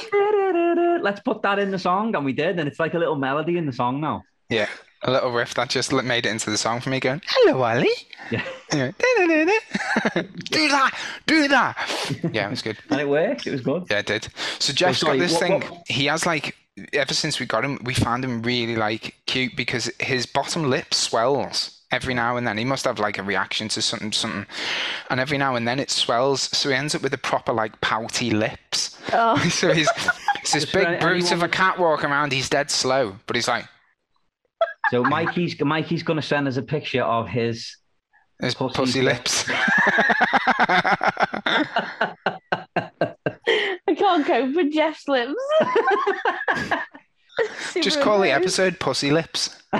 Let's 1.07 1.21
put 1.21 1.41
that 1.43 1.61
in 1.61 1.71
the 1.71 1.79
song, 1.79 2.17
and 2.17 2.25
we 2.25 2.33
did, 2.33 2.59
and 2.59 2.67
it's 2.69 2.81
like 2.81 2.95
a 2.95 2.99
little 2.99 3.15
melody 3.15 3.59
in 3.59 3.65
the 3.67 3.73
song 3.73 4.01
now. 4.01 4.25
Yeah, 4.49 4.69
a 5.03 5.11
little 5.13 5.31
riff 5.31 5.55
that 5.55 5.69
just 5.71 5.93
made 5.93 6.27
it 6.27 6.31
into 6.31 6.51
the 6.51 6.57
song 6.59 6.81
for 6.81 6.91
me 6.91 6.99
going, 6.99 7.23
Hello, 7.27 7.63
Ali. 7.63 7.89
Yeah, 8.33 8.43
Anyway, 8.73 8.93
do 10.51 10.69
that, 10.69 10.99
do 11.27 11.47
that. 11.47 11.77
Yeah, 12.33 12.49
it 12.49 12.51
was 12.51 12.63
good. 12.63 12.77
and 12.91 13.01
it 13.01 13.09
worked. 13.09 13.47
It 13.47 13.53
was 13.53 13.61
good. 13.61 13.85
Yeah, 13.89 13.99
it 14.01 14.07
did. 14.07 14.29
So 14.59 14.73
Jeff's 14.73 14.99
sorry, 14.99 15.19
got 15.19 15.23
this 15.23 15.33
what- 15.35 15.41
thing. 15.41 15.61
what- 15.61 15.83
He 15.89 16.07
has 16.07 16.27
like 16.27 16.57
ever 16.93 17.15
since 17.15 17.39
we 17.39 17.47
got 17.47 17.65
him, 17.65 17.79
we 17.85 17.95
found 17.95 18.25
him 18.25 18.43
really 18.43 18.75
like 18.75 19.15
cute 19.27 19.57
because 19.57 19.89
his 20.01 20.27
bottom 20.27 20.69
lip 20.69 20.93
swells 20.93 21.81
every 21.93 22.15
now 22.15 22.37
and 22.37 22.47
then. 22.47 22.59
He 22.59 22.65
must 22.65 22.85
have 22.85 22.99
like 22.99 23.17
a 23.19 23.23
reaction 23.23 23.69
to 23.69 23.81
something, 23.81 24.11
something, 24.13 24.45
and 25.09 25.21
every 25.21 25.39
now 25.39 25.55
and 25.55 25.67
then 25.69 25.79
it 25.79 25.91
swells. 25.91 26.43
So 26.57 26.69
he 26.69 26.75
ends 26.75 26.95
up 26.97 27.03
with 27.03 27.15
a 27.15 27.19
proper 27.19 27.53
like 27.53 27.81
pouty 27.81 28.31
lips. 28.31 28.99
Oh. 29.13 29.39
so 29.51 29.73
he's 29.73 29.89
it's 30.55 30.65
this 30.65 30.73
big 30.73 31.01
brute 31.01 31.33
of 31.33 31.43
a 31.43 31.49
cat 31.49 31.79
walking 31.79 32.11
around. 32.11 32.33
He's 32.33 32.49
dead 32.49 32.71
slow, 32.71 33.17
but 33.27 33.37
he's 33.37 33.49
like 33.49 33.67
So 34.91 35.03
Mikey's 35.03 35.61
Mikey's 35.61 36.03
gonna 36.03 36.23
send 36.23 36.49
us 36.49 36.57
a 36.57 36.63
picture 36.63 37.03
of 37.03 37.29
his. 37.29 37.77
his 38.41 38.55
Pussy 38.55 38.75
pussy, 38.77 39.03
lips. 39.03 39.49
lips. 39.49 39.61
I 43.89 43.95
can't 43.97 44.27
cope 44.27 44.55
with 44.55 44.73
Jeff's 44.73 45.09
lips. 45.09 45.35
Just 47.75 47.97
Super 47.97 48.03
call 48.05 48.21
the 48.21 48.31
episode 48.31 48.79
"Pussy 48.81 49.11
Lips." 49.11 49.61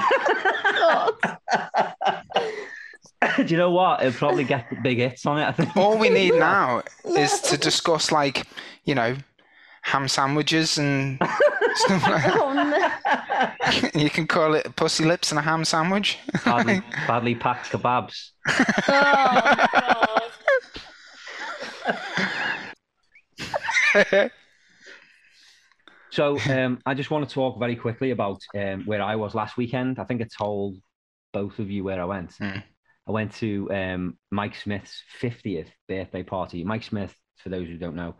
Do 3.39 3.45
you 3.47 3.57
know 3.57 3.71
what? 3.71 4.03
It'll 4.03 4.19
probably 4.19 4.45
get 4.45 4.67
big 4.83 4.99
hits 4.99 5.25
on 5.25 5.39
it. 5.39 5.45
I 5.45 5.53
think. 5.53 5.75
All 5.77 5.97
we 5.97 6.11
need 6.11 6.35
now 6.35 6.83
is 7.05 7.41
to 7.43 7.57
discuss 7.57 8.13
like 8.13 8.47
you 8.85 8.95
know 8.95 9.17
ham 9.97 10.09
sandwiches 10.09 10.77
and 10.77 11.19
stuff 11.75 12.03
like 12.03 12.23
that. 12.23 12.37
Oh, 12.39 12.53
no. 12.53 12.91
You 14.01 14.11
can 14.11 14.27
call 14.27 14.55
it 14.55 14.77
pussy 14.77 15.05
lips 15.05 15.33
and 15.33 15.39
a 15.39 15.43
ham 15.43 15.65
sandwich. 15.65 16.19
badly, 16.45 16.83
badly 17.07 17.35
packed 17.35 17.71
kebabs. 17.71 18.31
Oh, 18.89 20.29
So 26.11 26.39
um, 26.51 26.81
I 26.87 26.95
just 26.95 27.11
want 27.11 27.29
to 27.29 27.35
talk 27.35 27.59
very 27.59 27.77
quickly 27.77 28.11
about 28.11 28.41
um, 28.55 28.85
where 28.87 29.03
I 29.03 29.17
was 29.17 29.35
last 29.35 29.57
weekend. 29.57 29.99
I 29.99 30.05
think 30.05 30.23
I 30.23 30.27
told 30.27 30.77
both 31.33 31.59
of 31.59 31.71
you 31.71 31.85
where 31.85 32.01
I 32.01 32.05
went. 32.05 32.33
Mm. 32.41 32.63
I 33.07 33.11
went 33.11 33.35
to 33.35 33.71
um, 33.71 34.19
Mike 34.31 34.57
Smith's 34.57 35.03
50th 35.21 35.69
birthday 35.89 36.23
party. 36.23 36.65
Mike 36.65 36.85
Smith, 36.85 37.15
for 37.37 37.51
those 37.51 37.67
who 37.67 37.77
don't 37.77 37.97
know, 37.97 38.15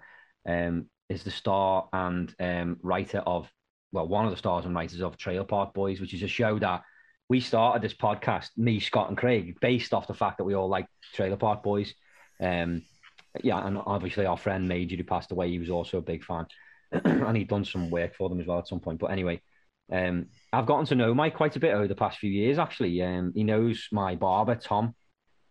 um, 0.47 0.91
is 1.09 1.23
the 1.23 1.31
star 1.31 1.89
and 1.93 2.35
um, 2.41 2.79
writer 2.83 3.19
of, 3.19 3.51
well, 3.93 4.09
one 4.09 4.25
of 4.25 4.31
the 4.31 4.37
stars 4.37 4.65
and 4.65 4.75
writers 4.75 5.03
of 5.03 5.17
Trailer 5.17 5.45
Park 5.45 5.75
Boys, 5.75 6.01
which 6.01 6.15
is 6.15 6.23
a 6.23 6.29
show 6.29 6.59
that 6.59 6.83
we 7.29 7.41
started 7.41 7.83
this 7.83 7.95
podcast, 7.95 8.51
me, 8.57 8.81
Scott, 8.81 9.09
and 9.09 9.17
Craig, 9.17 9.57
based 9.61 9.93
off 9.93 10.07
the 10.07 10.15
fact 10.15 10.39
that 10.39 10.45
we 10.45 10.55
all 10.55 10.69
like 10.69 10.87
Trailer 11.15 11.37
Park 11.37 11.63
Boys. 11.63 11.95
Um, 12.41 12.83
yeah, 13.43 13.65
and 13.67 13.79
obviously 13.85 14.27
our 14.27 14.37
friend 14.37 14.69
Major, 14.69 14.97
who 14.97 15.05
passed 15.05 15.33
away, 15.33 15.51
he 15.51 15.59
was 15.59 15.71
also 15.71 15.99
a 15.99 16.03
big 16.03 16.25
fan. 16.25 16.47
and 16.93 17.37
he'd 17.37 17.49
done 17.49 17.65
some 17.65 17.91
work 17.91 18.15
for 18.15 18.29
them 18.29 18.41
as 18.41 18.47
well 18.47 18.59
at 18.59 18.69
some 18.69 18.81
point. 18.81 19.01
But 19.01 19.11
anyway, 19.11 19.41
um, 19.91 20.27
I've 20.53 20.67
gotten 20.67 20.87
to 20.87 20.95
know 20.95 21.15
Mike 21.15 21.35
quite 21.35 21.57
a 21.57 21.61
bit 21.61 21.75
over 21.75 21.89
the 21.89 21.95
past 21.95 22.19
few 22.19 22.31
years. 22.31 22.59
Actually, 22.59 23.03
um, 23.03 23.33
he 23.35 23.45
knows 23.45 23.89
my 23.93 24.15
barber 24.15 24.55
Tom, 24.55 24.95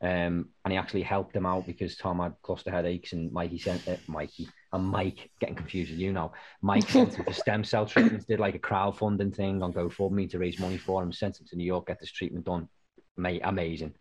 um, 0.02 0.50
and 0.64 0.72
he 0.72 0.78
actually 0.78 1.04
helped 1.04 1.36
him 1.36 1.46
out 1.46 1.66
because 1.66 1.96
Tom 1.96 2.20
had 2.20 2.36
cluster 2.42 2.72
headaches, 2.72 3.14
and 3.14 3.32
Mikey 3.32 3.60
sent 3.60 3.88
uh, 3.88 3.98
Mikey 4.08 4.48
and 4.74 4.84
Mike 4.84 5.30
getting 5.40 5.56
confused 5.56 5.92
with 5.92 6.00
you 6.00 6.12
now. 6.12 6.34
Mike 6.62 6.90
sent 6.90 7.14
him 7.16 7.26
for 7.26 7.34
stem 7.34 7.64
cell 7.64 7.86
treatments. 7.86 8.26
Did 8.26 8.40
like 8.40 8.56
a 8.56 8.60
crowdfunding 8.60 9.36
thing 9.36 9.62
on 9.62 9.74
GoFundMe 9.74 10.30
to 10.32 10.40
raise 10.40 10.60
money 10.60 10.78
for 10.78 11.02
him. 11.02 11.12
Sent 11.14 11.40
him 11.40 11.46
to 11.50 11.56
New 11.56 11.66
York, 11.66 11.88
get 11.88 12.00
this 12.00 12.12
treatment 12.12 12.46
done. 12.46 12.68
Mate, 13.18 13.42
amazing. 13.44 13.94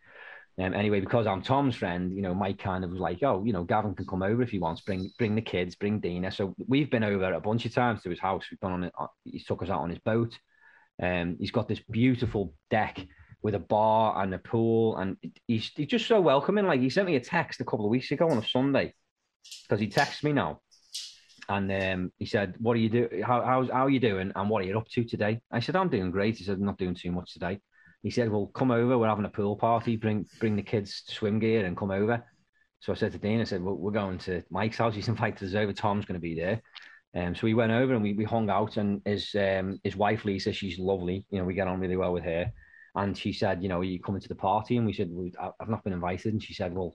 Um, 0.59 0.73
anyway, 0.73 1.01
because 1.01 1.27
I'm 1.27 1.43
Tom's 1.43 1.75
friend, 1.75 2.15
you 2.15 2.23
know, 2.23 2.35
Mike 2.35 2.59
kind 2.59 2.85
of 2.85 2.91
was 2.91 3.01
like, 3.01 3.23
"Oh, 3.23 3.43
you 3.45 3.53
know, 3.53 3.65
Gavin 3.65 3.95
can 3.95 4.07
come 4.07 4.23
over 4.23 4.41
if 4.43 4.51
he 4.51 4.61
wants. 4.61 4.83
Bring, 4.83 5.11
bring 5.19 5.35
the 5.35 5.43
kids, 5.43 5.75
bring 5.75 5.99
Dina." 5.99 6.31
So 6.31 6.55
we've 6.69 6.91
been 6.91 7.03
over 7.03 7.33
a 7.33 7.41
bunch 7.41 7.67
of 7.67 7.75
times 7.75 8.03
to 8.03 8.11
his 8.11 8.21
house. 8.21 8.45
We've 8.51 8.61
gone 8.61 8.73
on 8.73 8.85
it. 8.85 8.93
uh, 8.97 9.09
He 9.25 9.41
took 9.41 9.63
us 9.63 9.71
out 9.71 9.81
on 9.81 9.91
his 9.91 9.99
boat. 9.99 10.39
Um, 11.03 11.37
he's 11.41 11.51
got 11.51 11.67
this 11.67 11.81
beautiful 11.91 12.55
deck 12.71 13.05
with 13.43 13.57
a 13.57 13.59
bar 13.59 14.23
and 14.23 14.33
a 14.33 14.39
pool, 14.39 14.97
and 14.97 15.17
he's 15.49 15.73
he's 15.75 15.89
just 15.89 16.07
so 16.07 16.21
welcoming. 16.21 16.67
Like 16.67 16.81
he 16.81 16.89
sent 16.89 17.09
me 17.09 17.17
a 17.17 17.21
text 17.21 17.61
a 17.61 17.65
couple 17.65 17.85
of 17.87 17.91
weeks 17.91 18.13
ago 18.13 18.31
on 18.31 18.39
a 18.39 18.47
Sunday 18.47 18.95
because 19.63 19.81
he 19.81 19.89
texts 19.89 20.23
me 20.23 20.33
now, 20.33 20.61
and 21.49 21.71
um, 21.73 22.13
he 22.19 22.27
said, 22.27 22.55
"What 22.59 22.75
are 22.75 22.81
you 22.81 22.89
do? 22.89 23.09
How 23.25 23.43
how's 23.43 23.71
how 23.71 23.87
are 23.87 23.91
you 23.91 24.01
doing? 24.01 24.33
And 24.35 24.51
what 24.51 24.63
are 24.63 24.67
you 24.67 24.79
up 24.79 24.89
to 24.89 25.05
today?" 25.05 25.41
I 25.51 25.61
said, 25.61 25.77
"I'm 25.77 25.89
doing 25.89 26.11
great." 26.11 26.39
He 26.39 26.45
said, 26.45 26.57
"I'm 26.59 26.65
not 26.65 26.79
doing 26.79 26.95
too 26.95 27.13
much 27.13 27.33
today." 27.33 27.61
He 28.03 28.11
said, 28.11 28.31
"Well, 28.31 28.47
come 28.49 28.71
over. 28.71 28.99
We're 28.99 29.09
having 29.09 29.25
a 29.25 29.31
pool 29.31 29.57
party. 29.57 29.97
Bring 29.97 30.27
bring 30.41 30.57
the 30.57 30.63
kids 30.63 31.03
swim 31.07 31.39
gear 31.39 31.65
and 31.65 31.77
come 31.77 31.91
over." 31.91 32.25
So 32.81 32.93
I 32.93 32.97
said 32.97 33.13
to 33.13 33.19
Dean, 33.19 33.41
I 33.41 33.45
said, 33.45 33.63
well, 33.63 33.77
"We're 33.77 33.93
going 33.93 34.19
to 34.19 34.43
Mike's 34.51 34.77
house. 34.77 34.95
He's 34.95 35.09
invited 35.15 35.49
us 35.49 35.55
over. 35.55 35.73
Tom's 35.73 36.05
going 36.05 36.21
to 36.21 36.29
be 36.29 36.35
there." 36.35 36.61
Um, 37.17 37.35
so 37.35 37.45
we 37.45 37.55
went 37.55 37.71
over 37.71 37.95
and 37.95 38.03
we, 38.03 38.13
we 38.13 38.25
hung 38.25 38.51
out. 38.51 38.77
And 38.77 39.01
his 39.05 39.35
um, 39.35 39.79
his 39.85 39.97
wife 39.97 40.25
Lisa, 40.25 40.53
she's 40.53 40.79
lovely. 40.79 41.27
You 41.31 41.39
know, 41.39 41.45
we 41.45 41.55
get 41.55 41.69
on 41.69 41.81
really 41.81 41.97
well 41.97 42.13
with 42.13 42.25
her. 42.25 42.51
And 42.95 43.17
she 43.17 43.33
said, 43.33 43.63
"You 43.63 43.69
know, 43.69 43.81
are 43.81 43.85
you 43.85 44.01
coming 44.01 44.21
to 44.21 44.29
the 44.29 44.35
party?" 44.35 44.77
And 44.77 44.87
we 44.87 44.93
said, 44.93 45.09
well, 45.11 45.55
"I've 45.61 45.69
not 45.69 45.85
been 45.85 45.93
invited." 45.93 46.33
And 46.33 46.43
she 46.43 46.55
said, 46.55 46.75
"Well, 46.75 46.95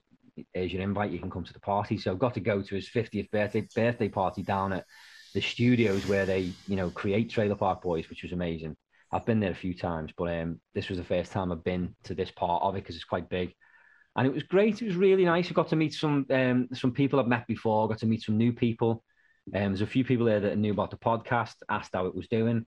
here's 0.53 0.73
your 0.73 0.81
invite. 0.81 1.11
You 1.11 1.19
can 1.19 1.31
come 1.31 1.43
to 1.43 1.53
the 1.53 1.59
party." 1.59 1.97
So 1.97 2.15
got 2.15 2.33
to 2.35 2.39
go 2.39 2.61
to 2.61 2.75
his 2.75 2.89
50th 2.89 3.31
birthday 3.31 3.67
birthday 3.75 4.09
party 4.09 4.43
down 4.43 4.73
at 4.73 4.85
the 5.33 5.41
studios 5.41 6.05
where 6.07 6.25
they, 6.25 6.51
you 6.67 6.75
know, 6.75 6.89
create 6.89 7.29
Trailer 7.29 7.55
Park 7.55 7.81
Boys, 7.81 8.09
which 8.09 8.23
was 8.23 8.31
amazing. 8.31 8.75
I've 9.11 9.25
been 9.25 9.39
there 9.39 9.51
a 9.51 9.55
few 9.55 9.73
times, 9.73 10.11
but 10.15 10.31
um, 10.31 10.59
this 10.73 10.89
was 10.89 10.97
the 10.97 11.03
first 11.03 11.31
time 11.31 11.51
I've 11.51 11.63
been 11.63 11.95
to 12.03 12.13
this 12.13 12.31
part 12.31 12.63
of 12.63 12.75
it 12.75 12.83
because 12.83 12.95
it's 12.95 13.05
quite 13.05 13.29
big, 13.29 13.53
and 14.15 14.27
it 14.27 14.33
was 14.33 14.43
great. 14.43 14.81
It 14.81 14.85
was 14.85 14.95
really 14.95 15.25
nice. 15.25 15.49
I 15.49 15.53
got 15.53 15.69
to 15.69 15.75
meet 15.75 15.93
some 15.93 16.25
um, 16.29 16.67
some 16.73 16.91
people 16.91 17.19
I've 17.19 17.27
met 17.27 17.47
before. 17.47 17.87
Got 17.87 17.99
to 17.99 18.05
meet 18.05 18.23
some 18.23 18.37
new 18.37 18.53
people. 18.53 19.03
Um, 19.53 19.71
there's 19.71 19.81
a 19.81 19.87
few 19.87 20.03
people 20.03 20.25
there 20.25 20.41
that 20.41 20.57
knew 20.57 20.71
about 20.71 20.91
the 20.91 20.97
podcast. 20.97 21.55
Asked 21.69 21.91
how 21.93 22.05
it 22.05 22.15
was 22.15 22.27
doing. 22.27 22.65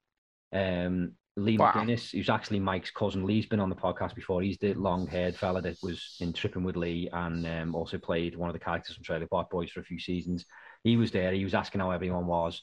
Um, 0.53 1.13
Lee 1.37 1.57
Wow. 1.57 1.73
McGuinness, 1.73 2.13
who's 2.13 2.29
actually 2.29 2.61
Mike's 2.61 2.91
cousin. 2.91 3.25
Lee's 3.25 3.47
been 3.47 3.61
on 3.61 3.71
the 3.71 3.77
podcast 3.77 4.15
before. 4.15 4.43
He's 4.43 4.59
the 4.59 4.75
long-haired 4.75 5.35
fella 5.35 5.63
that 5.63 5.77
was 5.83 6.17
in 6.21 6.33
Tripping 6.33 6.65
with 6.65 6.77
Lee 6.77 7.09
and 7.13 7.47
um, 7.47 7.75
also 7.75 7.97
played 7.97 8.37
one 8.37 8.51
of 8.51 8.53
the 8.53 8.59
characters 8.59 8.97
from 8.97 9.05
Trailer 9.05 9.27
Park 9.27 9.51
Boys 9.51 9.71
for 9.71 9.81
a 9.81 9.85
few 9.85 9.99
seasons. 9.99 10.45
He 10.85 10.97
was 10.97 11.11
there. 11.11 11.33
He 11.33 11.45
was 11.45 11.55
asking 11.55 11.81
how 11.81 11.91
everyone 11.91 12.27
was. 12.27 12.63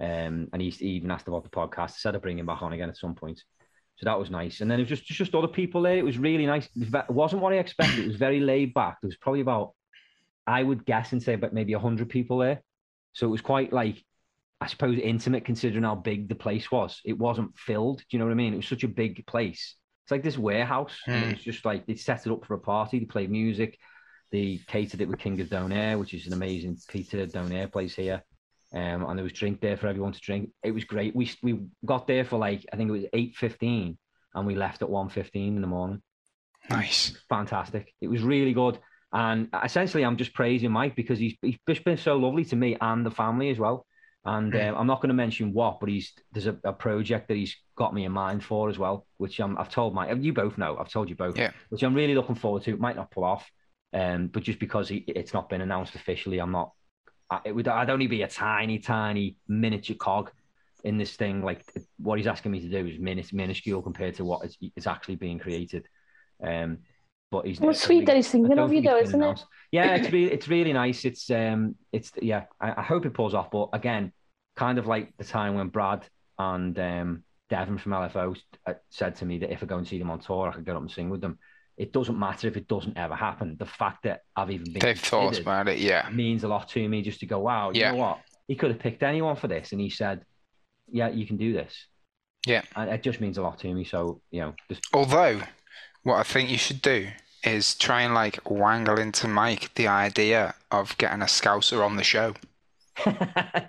Um, 0.00 0.48
and 0.52 0.60
he, 0.60 0.70
he 0.70 0.88
even 0.90 1.10
asked 1.10 1.28
about 1.28 1.44
the 1.44 1.50
podcast. 1.50 1.78
I 1.78 1.86
said 1.96 2.14
I'd 2.14 2.22
bring 2.22 2.38
him 2.38 2.46
back 2.46 2.62
on 2.62 2.72
again 2.72 2.88
at 2.88 2.96
some 2.96 3.14
point. 3.14 3.42
So 3.96 4.04
that 4.04 4.18
was 4.18 4.30
nice. 4.30 4.60
And 4.60 4.70
then 4.70 4.78
it 4.78 4.82
was 4.82 4.90
just 4.90 5.04
just, 5.04 5.18
just 5.18 5.34
other 5.34 5.48
people 5.48 5.82
there. 5.82 5.96
It 5.96 6.04
was 6.04 6.18
really 6.18 6.46
nice. 6.46 6.66
It, 6.66 6.80
was 6.80 6.88
ve- 6.88 6.98
it 6.98 7.10
wasn't 7.10 7.42
what 7.42 7.52
I 7.52 7.56
expected. 7.56 8.00
It 8.00 8.06
was 8.06 8.16
very 8.16 8.40
laid 8.40 8.74
back. 8.74 8.98
There 9.00 9.08
was 9.08 9.16
probably 9.16 9.40
about, 9.40 9.74
I 10.46 10.62
would 10.62 10.84
guess 10.84 11.12
and 11.12 11.22
say 11.22 11.34
about 11.34 11.52
maybe 11.52 11.74
100 11.74 12.08
people 12.08 12.38
there. 12.38 12.62
So 13.12 13.26
it 13.26 13.30
was 13.30 13.40
quite 13.40 13.72
like, 13.72 14.04
I 14.60 14.66
suppose, 14.66 14.98
intimate 14.98 15.44
considering 15.44 15.84
how 15.84 15.94
big 15.94 16.28
the 16.28 16.34
place 16.34 16.70
was. 16.70 17.00
It 17.04 17.16
wasn't 17.18 17.56
filled. 17.56 17.98
Do 17.98 18.04
you 18.10 18.18
know 18.18 18.24
what 18.24 18.32
I 18.32 18.34
mean? 18.34 18.54
It 18.54 18.56
was 18.56 18.68
such 18.68 18.84
a 18.84 18.88
big 18.88 19.24
place. 19.26 19.76
It's 20.04 20.10
like 20.10 20.22
this 20.22 20.38
warehouse. 20.38 20.96
And 21.06 21.22
Hmm. 21.22 21.30
it 21.30 21.36
was 21.36 21.44
just 21.44 21.64
like 21.64 21.86
they 21.86 21.94
set 21.94 22.26
it 22.26 22.32
up 22.32 22.44
for 22.44 22.54
a 22.54 22.58
party. 22.58 22.98
They 22.98 23.04
played 23.04 23.30
music. 23.30 23.78
They 24.32 24.60
catered 24.66 25.00
it 25.00 25.08
with 25.08 25.18
King 25.20 25.40
of 25.40 25.48
Donair, 25.48 25.98
which 25.98 26.12
is 26.12 26.26
an 26.26 26.32
amazing 26.32 26.76
Peter 26.88 27.26
Donair 27.26 27.70
place 27.70 27.94
here. 27.94 28.22
Um, 28.74 29.04
and 29.06 29.18
there 29.18 29.24
was 29.24 29.32
drink 29.32 29.60
there 29.60 29.76
for 29.78 29.86
everyone 29.86 30.12
to 30.12 30.20
drink. 30.20 30.50
It 30.62 30.72
was 30.72 30.84
great. 30.84 31.14
We 31.16 31.30
we 31.42 31.60
got 31.84 32.06
there 32.06 32.24
for 32.24 32.38
like 32.38 32.66
I 32.72 32.76
think 32.76 32.88
it 32.88 32.92
was 32.92 33.06
eight 33.14 33.36
fifteen, 33.36 33.96
and 34.34 34.46
we 34.46 34.54
left 34.54 34.82
at 34.82 34.90
one 34.90 35.08
fifteen 35.08 35.54
in 35.56 35.62
the 35.62 35.66
morning. 35.68 36.02
Nice. 36.68 37.16
Fantastic. 37.28 37.94
It 38.00 38.08
was 38.08 38.22
really 38.22 38.52
good. 38.52 38.78
And 39.10 39.48
essentially, 39.64 40.04
I'm 40.04 40.18
just 40.18 40.34
praising 40.34 40.70
Mike 40.70 40.94
because 40.94 41.18
he's 41.18 41.36
he's 41.40 41.56
just 41.66 41.84
been 41.84 41.96
so 41.96 42.16
lovely 42.18 42.44
to 42.46 42.56
me 42.56 42.76
and 42.78 43.06
the 43.06 43.10
family 43.10 43.48
as 43.48 43.58
well. 43.58 43.86
And 44.24 44.54
um, 44.54 44.74
I'm 44.76 44.86
not 44.86 45.00
going 45.00 45.08
to 45.08 45.14
mention 45.14 45.52
what, 45.52 45.80
but 45.80 45.88
he's 45.88 46.12
there's 46.32 46.46
a, 46.46 46.56
a 46.64 46.72
project 46.72 47.28
that 47.28 47.36
he's 47.36 47.56
got 47.76 47.94
me 47.94 48.04
in 48.04 48.12
mind 48.12 48.44
for 48.44 48.68
as 48.68 48.78
well, 48.78 49.06
which 49.16 49.40
I'm, 49.40 49.56
I've 49.56 49.70
told 49.70 49.94
Mike. 49.94 50.14
You 50.20 50.32
both 50.32 50.58
know. 50.58 50.76
I've 50.76 50.90
told 50.90 51.08
you 51.08 51.14
both. 51.14 51.38
Yeah. 51.38 51.52
Which 51.70 51.82
I'm 51.82 51.94
really 51.94 52.14
looking 52.14 52.34
forward 52.34 52.64
to. 52.64 52.72
It 52.72 52.80
might 52.80 52.96
not 52.96 53.10
pull 53.10 53.24
off, 53.24 53.50
um, 53.94 54.26
but 54.26 54.42
just 54.42 54.58
because 54.58 54.88
he, 54.88 55.04
it's 55.06 55.32
not 55.32 55.48
been 55.48 55.60
announced 55.60 55.94
officially, 55.94 56.40
I'm 56.40 56.52
not. 56.52 56.72
I, 57.30 57.40
it 57.46 57.52
would. 57.52 57.68
I'd 57.68 57.90
only 57.90 58.06
be 58.06 58.22
a 58.22 58.28
tiny, 58.28 58.80
tiny 58.80 59.36
miniature 59.46 59.96
cog 59.96 60.30
in 60.84 60.98
this 60.98 61.14
thing. 61.14 61.42
Like 61.42 61.64
what 61.98 62.18
he's 62.18 62.26
asking 62.26 62.52
me 62.52 62.60
to 62.60 62.68
do 62.68 62.86
is 62.86 62.98
minis- 62.98 63.32
minuscule 63.32 63.82
compared 63.82 64.16
to 64.16 64.24
what 64.24 64.44
is, 64.44 64.58
is 64.76 64.86
actually 64.86 65.16
being 65.16 65.38
created. 65.38 65.86
Um, 66.42 66.78
but 67.30 67.46
he's 67.46 67.60
Well, 67.60 67.74
sweet 67.74 67.96
only- 67.96 68.06
that 68.06 68.16
he's 68.16 68.28
I 68.28 68.32
thinking 68.32 68.58
of 68.58 68.72
you, 68.72 68.80
though, 68.82 68.98
isn't 68.98 69.14
it? 69.20 69.24
announced. 69.24 69.46
Yeah, 69.72 69.94
it's 69.96 70.10
really 70.12 70.32
it's 70.32 70.48
really 70.48 70.72
nice. 70.72 71.04
It's 71.04 71.30
um 71.30 71.74
it's 71.92 72.12
yeah. 72.20 72.44
I, 72.60 72.80
I 72.80 72.82
hope 72.82 73.06
it 73.06 73.14
pulls 73.14 73.34
off. 73.34 73.50
But 73.50 73.68
again, 73.72 74.12
kind 74.56 74.78
of 74.78 74.86
like 74.86 75.16
the 75.18 75.24
time 75.24 75.54
when 75.54 75.68
Brad 75.68 76.06
and 76.38 76.78
um 76.78 77.22
Devin 77.50 77.78
from 77.78 77.92
LFO 77.92 78.36
uh, 78.66 78.74
said 78.90 79.16
to 79.16 79.24
me 79.26 79.38
that 79.38 79.50
if 79.52 79.62
I 79.62 79.66
go 79.66 79.78
and 79.78 79.86
see 79.86 79.98
them 79.98 80.10
on 80.10 80.20
tour, 80.20 80.48
I 80.48 80.52
could 80.54 80.64
get 80.64 80.76
up 80.76 80.82
and 80.82 80.90
sing 80.90 81.10
with 81.10 81.20
them. 81.20 81.38
It 81.76 81.92
doesn't 81.92 82.18
matter 82.18 82.48
if 82.48 82.56
it 82.56 82.66
doesn't 82.66 82.98
ever 82.98 83.14
happen. 83.14 83.56
The 83.58 83.64
fact 83.66 84.02
that 84.02 84.22
I've 84.34 84.50
even 84.50 84.72
been 84.72 84.80
They've 84.80 84.98
thought 84.98 85.38
about 85.38 85.68
it. 85.68 85.78
Yeah. 85.78 86.08
means 86.12 86.42
a 86.44 86.48
lot 86.48 86.68
to 86.70 86.88
me. 86.88 87.02
Just 87.02 87.20
to 87.20 87.26
go, 87.26 87.38
wow, 87.38 87.70
you 87.70 87.80
Yeah. 87.80 87.92
know 87.92 87.98
what? 87.98 88.18
He 88.48 88.56
could 88.56 88.70
have 88.72 88.80
picked 88.80 89.02
anyone 89.02 89.36
for 89.36 89.46
this, 89.48 89.72
and 89.72 89.80
he 89.80 89.88
said, 89.90 90.24
"Yeah, 90.90 91.08
you 91.08 91.26
can 91.26 91.36
do 91.36 91.52
this." 91.52 91.86
Yeah. 92.46 92.62
and 92.76 92.88
it 92.90 93.02
just 93.02 93.20
means 93.20 93.36
a 93.38 93.42
lot 93.42 93.58
to 93.60 93.72
me. 93.74 93.84
So 93.84 94.20
you 94.30 94.40
know, 94.40 94.54
just 94.68 94.82
Although, 94.94 95.40
what 96.02 96.16
I 96.16 96.22
think 96.22 96.50
you 96.50 96.58
should 96.58 96.82
do 96.82 97.08
is 97.44 97.74
try 97.74 98.02
and 98.02 98.14
like 98.14 98.50
wangle 98.50 98.98
into 98.98 99.28
Mike 99.28 99.74
the 99.74 99.86
idea 99.86 100.54
of 100.70 100.96
getting 100.98 101.22
a 101.22 101.26
Scouser 101.26 101.84
on 101.84 101.96
the 101.96 102.02
show. 102.02 102.34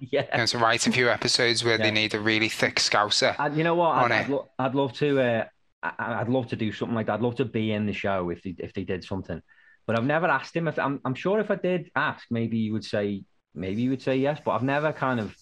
yeah. 0.01 0.45
To 0.45 0.57
write 0.57 0.87
a 0.87 0.91
few 0.91 1.09
episodes 1.09 1.63
where 1.63 1.77
Yeah. 1.77 1.83
they 1.85 1.91
need 1.91 2.13
a 2.13 2.19
really 2.19 2.49
thick 2.49 2.77
Scouser. 2.77 3.35
And 3.37 3.55
you 3.55 3.63
know 3.63 3.75
what? 3.75 3.95
I'd, 3.95 4.11
I'd, 4.11 4.29
lo- 4.29 4.49
I'd 4.57 4.75
love 4.75 4.93
to. 4.93 5.19
Uh, 5.21 5.45
I, 5.83 6.23
would 6.23 6.29
love 6.33 6.47
to 6.47 6.55
do 6.55 6.71
something 6.73 6.95
like 6.95 7.05
that. 7.07 7.13
I'd 7.13 7.21
love 7.21 7.35
to 7.37 7.45
be 7.45 7.71
in 7.71 7.85
the 7.85 7.93
show 7.93 8.29
if 8.31 8.41
they 8.43 8.55
if 8.57 8.73
they 8.73 8.83
did 8.83 9.03
something. 9.03 9.41
But 9.85 9.97
I've 9.97 10.05
never 10.05 10.27
asked 10.27 10.55
him. 10.55 10.67
If 10.67 10.77
I'm, 10.77 10.99
I'm 11.05 11.15
sure 11.15 11.39
if 11.39 11.49
I 11.51 11.55
did 11.55 11.89
ask, 11.95 12.25
maybe 12.29 12.57
you 12.57 12.73
would 12.73 12.83
say 12.83 13.23
maybe 13.55 13.81
you 13.83 13.91
would 13.91 14.01
say 14.01 14.17
yes. 14.17 14.39
But 14.43 14.51
I've 14.51 14.63
never 14.63 14.91
kind 14.91 15.19
of 15.19 15.35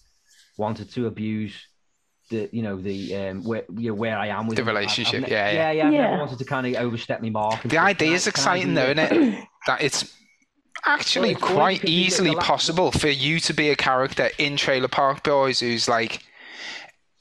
wanted 0.56 0.90
to 0.92 1.06
abuse 1.06 1.54
the 2.28 2.48
you 2.52 2.62
know 2.62 2.76
the 2.76 3.14
um 3.16 3.44
where 3.44 3.64
you 3.76 3.90
know, 3.90 3.94
where 3.94 4.18
I 4.18 4.28
am 4.28 4.46
with 4.46 4.56
the 4.56 4.62
him. 4.62 4.68
relationship. 4.68 5.24
I've, 5.24 5.30
yeah, 5.30 5.50
yeah, 5.50 5.70
yeah, 5.70 5.72
yeah. 5.72 5.86
I've 5.86 5.92
never 5.92 6.18
wanted 6.18 6.38
to 6.38 6.44
kind 6.44 6.66
of 6.66 6.74
overstep 6.82 7.22
my 7.22 7.30
mark. 7.30 7.62
The 7.62 7.78
idea 7.78 8.12
is 8.12 8.26
exciting, 8.26 8.74
though, 8.74 8.90
isn't 8.90 8.98
it? 8.98 9.44
That 9.66 9.82
it's 9.82 10.14
actually 10.86 11.34
well, 11.34 11.52
quite 11.52 11.84
easily 11.84 12.34
possible 12.36 12.90
for 12.90 13.08
you 13.08 13.38
to 13.40 13.52
be 13.52 13.68
a 13.68 13.76
character 13.76 14.30
in 14.38 14.56
Trailer 14.56 14.88
Park 14.88 15.24
Boys 15.24 15.60
who's 15.60 15.88
like 15.88 16.22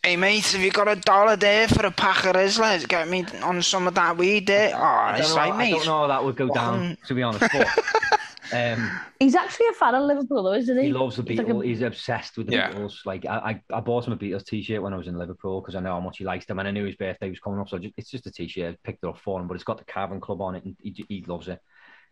Hey 0.03 0.15
mate, 0.15 0.45
have 0.53 0.61
you 0.61 0.71
got 0.71 0.87
a 0.87 0.95
dollar 0.95 1.35
there 1.35 1.67
for 1.67 1.85
a 1.85 1.91
pack 1.91 2.23
of 2.23 2.35
Rizlas? 2.35 2.87
Get 2.87 3.09
me 3.09 3.25
on 3.43 3.61
some 3.61 3.87
of 3.87 3.95
that 3.95 4.15
weed 4.15 4.47
there. 4.47 4.73
Oh, 4.73 4.79
I 4.79 5.17
it's 5.17 5.33
like, 5.33 5.57
mate. 5.57 5.73
I 5.73 5.77
don't 5.77 5.85
know 5.85 5.97
how 5.97 6.07
that 6.07 6.23
would 6.23 6.37
go 6.37 6.47
down, 6.47 6.97
to 7.07 7.13
be 7.13 7.23
honest. 7.23 7.43
But, 7.51 7.67
um, 8.53 8.99
he's 9.19 9.35
actually 9.35 9.67
a 9.67 9.73
fan 9.73 9.95
of 9.95 10.03
Liverpool, 10.03 10.43
though, 10.43 10.53
isn't 10.53 10.77
he? 10.77 10.85
He 10.85 10.93
loves 10.93 11.15
the 11.15 11.23
Beatles. 11.23 11.29
He's, 11.29 11.39
like 11.39 11.49
a... 11.49 11.67
he's 11.67 11.81
obsessed 11.81 12.37
with 12.37 12.47
the 12.47 12.53
yeah. 12.53 12.71
Beatles. 12.71 13.05
Like 13.05 13.25
I, 13.25 13.61
I, 13.71 13.77
I 13.77 13.79
bought 13.79 14.07
him 14.07 14.13
a 14.13 14.17
Beatles 14.17 14.45
T-shirt 14.45 14.81
when 14.81 14.93
I 14.93 14.97
was 14.97 15.07
in 15.07 15.17
Liverpool 15.17 15.61
because 15.61 15.75
I 15.75 15.79
know 15.79 15.93
how 15.93 15.99
much 15.99 16.17
he 16.17 16.23
likes 16.23 16.45
them, 16.45 16.59
and 16.59 16.67
I 16.67 16.71
knew 16.71 16.85
his 16.85 16.95
birthday 16.95 17.29
was 17.29 17.39
coming 17.39 17.59
up. 17.59 17.69
So 17.69 17.77
just, 17.77 17.93
it's 17.97 18.09
just 18.09 18.27
a 18.27 18.31
T-shirt. 18.31 18.75
I 18.75 18.77
picked 18.83 19.03
it 19.03 19.07
up 19.07 19.19
for 19.19 19.39
him, 19.39 19.47
but 19.47 19.55
it's 19.55 19.63
got 19.63 19.77
the 19.77 19.85
Cavern 19.85 20.19
Club 20.19 20.41
on 20.41 20.55
it, 20.55 20.63
and 20.63 20.75
he, 20.81 21.05
he 21.07 21.25
loves 21.27 21.47
it. 21.47 21.59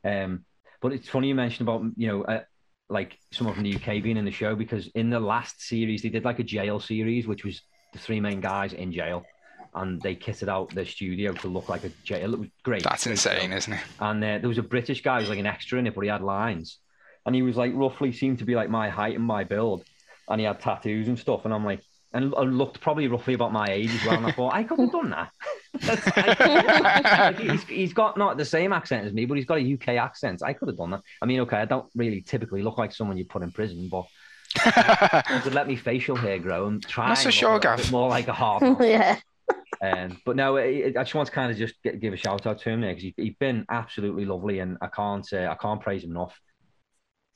Um, 0.04 0.46
but 0.82 0.94
it's 0.94 1.10
funny 1.10 1.30
you 1.30 1.36
mentioned 1.36 1.68
about 1.68 1.84
you 1.96 2.08
know. 2.08 2.24
Uh, 2.24 2.42
like 2.88 3.18
some 3.32 3.48
of 3.48 3.56
the 3.56 3.76
UK 3.76 4.04
being 4.04 4.16
in 4.16 4.26
the 4.26 4.32
show 4.32 4.56
because 4.56 4.86
in 4.90 5.10
the 5.10 5.20
last 5.20 5.60
series 5.60 6.04
they 6.04 6.10
did 6.10 6.24
like 6.24 6.38
a 6.38 6.44
jail 6.44 6.80
series 6.80 7.26
which 7.26 7.44
was 7.44 7.64
the 7.96 8.00
three 8.00 8.20
main 8.20 8.42
guys 8.42 8.74
in 8.74 8.92
jail, 8.92 9.26
and 9.76 10.02
they 10.02 10.16
kitted 10.16 10.48
out 10.48 10.74
the 10.74 10.86
studio 10.86 11.34
to 11.34 11.48
look 11.48 11.70
like 11.70 11.84
a 11.84 11.90
jail. 12.04 12.34
It 12.34 12.40
was 12.40 12.50
great. 12.64 12.84
That's 12.84 13.04
great 13.04 13.12
insane, 13.12 13.52
isn't 13.54 13.74
it? 13.74 13.82
And 14.00 14.24
uh, 14.24 14.38
there 14.40 14.48
was 14.48 14.58
a 14.58 14.64
British 14.64 15.02
guy 15.02 15.16
who 15.16 15.22
was 15.22 15.30
like 15.30 15.40
an 15.40 15.46
extra 15.46 15.78
in 15.78 15.88
it, 15.88 15.94
but 15.94 16.02
he 16.02 16.10
had 16.10 16.22
lines, 16.22 16.80
and 17.26 17.36
he 17.36 17.42
was 17.42 17.58
like 17.58 17.74
roughly 17.76 18.12
seemed 18.12 18.40
to 18.40 18.46
be 18.46 18.56
like 18.56 18.70
my 18.70 18.90
height 18.90 19.16
and 19.16 19.24
my 19.24 19.44
build, 19.44 19.84
and 20.30 20.40
he 20.40 20.46
had 20.48 20.60
tattoos 20.60 21.08
and 21.08 21.20
stuff, 21.20 21.46
and 21.46 21.54
I'm 21.54 21.66
like. 21.66 21.82
And 22.14 22.34
I 22.38 22.44
looked 22.44 22.80
probably 22.80 23.10
roughly 23.10 23.34
about 23.34 23.52
my 23.52 23.68
age 23.68 23.94
as 23.94 24.06
well. 24.06 24.16
And 24.16 24.26
I 24.26 24.32
thought, 24.32 24.54
I 24.54 24.64
could 24.64 24.80
have 24.80 24.90
done 24.90 25.10
that. 25.10 25.32
like, 27.28 27.40
he's, 27.42 27.64
he's 27.64 27.94
got 27.94 28.18
not 28.18 28.38
the 28.38 28.46
same 28.46 28.72
accent 28.72 29.06
as 29.06 29.12
me, 29.12 29.26
but 29.26 29.36
he's 29.36 29.44
got 29.46 29.58
a 29.58 29.74
UK 29.74 29.90
accent. 30.02 30.42
I 30.42 30.54
could 30.54 30.70
have 30.70 30.78
done 30.78 30.92
that. 30.92 31.02
I 31.22 31.26
mean, 31.26 31.42
okay, 31.42 31.58
I 31.58 31.66
don't 31.66 31.90
really 31.94 32.22
typically 32.22 32.62
look 32.62 32.78
like 32.78 32.94
someone 32.94 33.18
you 33.18 33.26
put 33.26 33.42
in 33.42 33.52
prison, 33.52 33.90
but 33.92 34.06
to 34.64 35.50
let 35.52 35.68
me 35.68 35.76
facial 35.76 36.16
hair 36.16 36.40
grow 36.40 36.68
and 36.68 36.82
try. 36.88 37.10
Not 37.10 37.18
so 37.18 37.32
sure, 37.32 37.60
Gav. 37.60 37.92
More 37.92 38.08
like 38.08 38.30
a 38.30 38.34
hard. 38.42 38.64
yeah. 38.80 39.20
Um, 39.86 40.22
but 40.26 40.36
no, 40.36 40.58
I, 40.58 40.94
I 40.98 41.04
just 41.04 41.16
want 41.16 41.28
to 41.28 41.34
kind 41.34 41.52
of 41.52 41.58
just 41.58 41.76
get, 41.84 42.00
give 42.00 42.14
a 42.14 42.18
shout 42.18 42.46
out 42.46 42.60
to 42.60 42.70
him 42.70 42.82
there 42.82 42.92
because 42.92 43.04
he, 43.04 43.14
he's 43.18 43.36
been 43.40 43.66
absolutely 43.70 44.26
lovely, 44.26 44.60
and 44.60 44.78
I 44.82 44.88
can't 44.88 45.28
uh, 45.34 45.48
I 45.52 45.56
can't 45.56 45.82
praise 45.82 46.04
him 46.04 46.12
enough. 46.12 46.40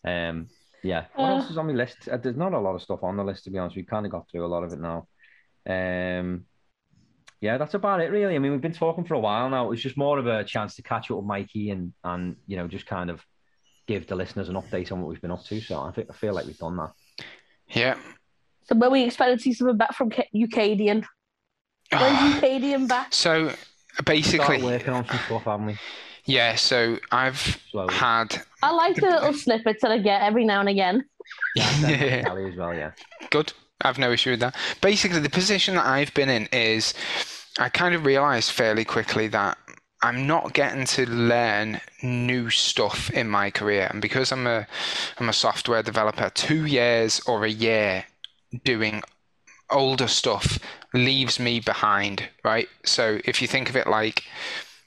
Um, 0.06 0.48
yeah. 0.82 1.06
What 1.16 1.26
uh, 1.26 1.36
else 1.36 1.50
is 1.52 1.58
on 1.58 1.68
my 1.68 1.74
list? 1.74 2.08
Uh, 2.08 2.18
there's 2.18 2.38
not 2.38 2.54
a 2.54 2.60
lot 2.60 2.76
of 2.76 2.82
stuff 2.82 3.04
on 3.04 3.18
the 3.18 3.24
list 3.24 3.44
to 3.44 3.52
be 3.52 3.58
honest. 3.58 3.76
We've 3.76 3.86
kind 3.86 4.06
of 4.06 4.12
got 4.12 4.30
through 4.30 4.46
a 4.46 4.48
lot 4.48 4.64
of 4.64 4.74
it 4.74 4.80
now. 4.80 5.08
Um, 5.68 6.46
yeah, 7.42 7.58
that's 7.58 7.74
about 7.74 8.02
it 8.02 8.12
really. 8.12 8.36
I 8.36 8.40
mean, 8.40 8.52
we've 8.52 8.62
been 8.62 8.74
talking 8.74 9.04
for 9.04 9.14
a 9.14 9.20
while 9.20 9.50
now. 9.50 9.66
It 9.66 9.70
was 9.70 9.82
just 9.82 9.98
more 9.98 10.18
of 10.18 10.28
a 10.28 10.44
chance 10.44 10.76
to 10.76 10.82
catch 10.82 11.12
up 11.12 11.18
with 11.18 11.26
Mikey 11.26 11.72
and 11.72 11.94
and 12.04 12.36
you 12.48 12.58
know 12.58 12.68
just 12.68 12.86
kind 12.86 13.10
of 13.10 13.22
give 13.88 14.08
the 14.08 14.16
listeners 14.16 14.50
an 14.50 14.56
update 14.56 14.92
on 14.92 15.02
what 15.02 15.10
we've 15.10 15.22
been 15.22 15.32
up 15.32 15.44
to. 15.46 15.60
So 15.62 15.82
I 15.82 15.92
think 15.92 16.08
I 16.10 16.14
feel 16.14 16.34
like 16.34 16.46
we've 16.46 16.58
done 16.58 16.78
that. 16.78 16.92
Yeah. 17.68 17.98
So 18.64 18.76
when 18.76 18.92
we 18.92 19.04
expect 19.04 19.38
to 19.38 19.44
see 19.44 19.54
something 19.54 19.78
back 19.78 19.94
from 19.94 20.10
Ukadian? 20.10 21.06
When's 21.92 22.36
Ukadian 22.36 22.84
ah. 22.84 22.88
back? 22.88 23.14
So 23.14 23.54
basically, 24.06 24.62
working 24.62 24.94
on 24.94 25.08
some 25.08 25.20
stuff, 25.26 25.44
haven't 25.44 25.66
we? 25.66 25.78
Yeah. 26.26 26.56
So 26.56 27.00
I've 27.12 27.60
Slowly. 27.72 27.94
had. 27.94 28.42
I 28.62 28.72
like 28.72 28.96
the 28.96 29.08
little 29.08 29.34
snippets 29.34 29.82
that 29.82 29.92
I 29.92 29.98
get 29.98 30.22
every 30.22 30.46
now 30.46 30.60
and 30.60 30.70
again. 30.70 31.06
Yeah, 31.56 31.80
yeah. 31.88 32.36
as 32.36 32.56
well. 32.56 32.74
Yeah. 32.74 32.92
Good. 33.30 33.54
I've 33.82 33.98
no 33.98 34.12
issue 34.12 34.32
with 34.32 34.42
that. 34.42 34.56
Basically, 34.82 35.20
the 35.20 35.30
position 35.30 35.76
that 35.76 35.86
I've 35.86 36.14
been 36.14 36.30
in 36.30 36.48
is 36.52 36.94
I 37.58 37.70
kind 37.70 37.96
of 37.96 38.06
realized 38.06 38.52
fairly 38.52 38.84
quickly 38.84 39.28
that 39.30 39.58
I'm 40.02 40.28
not 40.28 40.54
getting 40.54 40.86
to 40.86 41.06
learn 41.10 41.82
new 42.02 42.50
stuff 42.50 43.10
in 43.12 43.30
my 43.30 43.52
career, 43.52 43.88
and 43.90 44.02
because 44.02 44.32
I'm 44.32 44.48
a 44.48 44.68
I'm 45.18 45.30
a 45.30 45.34
software 45.34 45.84
developer, 45.84 46.30
two 46.30 46.66
years 46.66 47.22
or 47.26 47.46
a 47.46 47.50
year 47.50 48.06
doing 48.64 49.02
older 49.72 50.08
stuff 50.08 50.60
leaves 50.94 51.40
me 51.40 51.60
behind, 51.60 52.28
right? 52.44 52.68
So 52.86 53.20
if 53.26 53.42
you 53.42 53.48
think 53.48 53.70
of 53.70 53.76
it 53.76 53.88
like, 53.88 54.24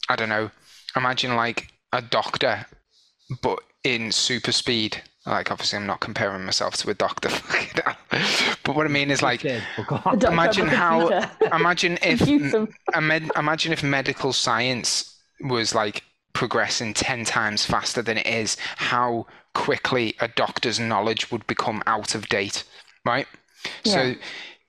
I 0.09 0.17
don't 0.17 0.29
know, 0.29 0.51
imagine 0.97 1.37
like 1.37 1.69
a 1.93 2.03
doctor, 2.03 2.67
but 3.43 3.61
in 3.85 4.13
super 4.13 4.53
speed. 4.53 5.03
Like 5.27 5.53
obviously, 5.53 5.79
I'm 5.79 5.87
not 5.87 6.01
comparing 6.01 6.45
myself 6.45 6.77
to 6.79 6.91
a 6.91 6.95
doctor, 6.95 7.29
but 8.65 8.75
what 8.75 8.87
I 8.87 8.89
mean 8.89 9.11
is 9.11 9.23
like, 9.23 9.45
imagine 9.45 10.67
how, 10.67 11.09
imagine 11.53 11.97
if, 12.03 12.27
imagine 12.97 13.73
if 13.73 13.83
medical 13.85 14.33
science 14.33 15.17
was 15.41 15.75
like 15.75 16.03
progressing 16.33 16.93
10 16.93 17.25
times 17.25 17.65
faster 17.65 18.03
than 18.03 18.19
it 18.19 18.27
is, 18.27 18.57
how 18.77 19.27
quickly 19.55 20.17
a 20.21 20.29
doctor's 20.29 20.81
knowledge 20.81 21.31
would 21.31 21.47
become 21.47 21.83
out 21.87 22.17
of 22.17 22.29
date, 22.29 22.65
right? 23.05 23.29
Yeah. 23.85 23.93
So, 23.93 24.15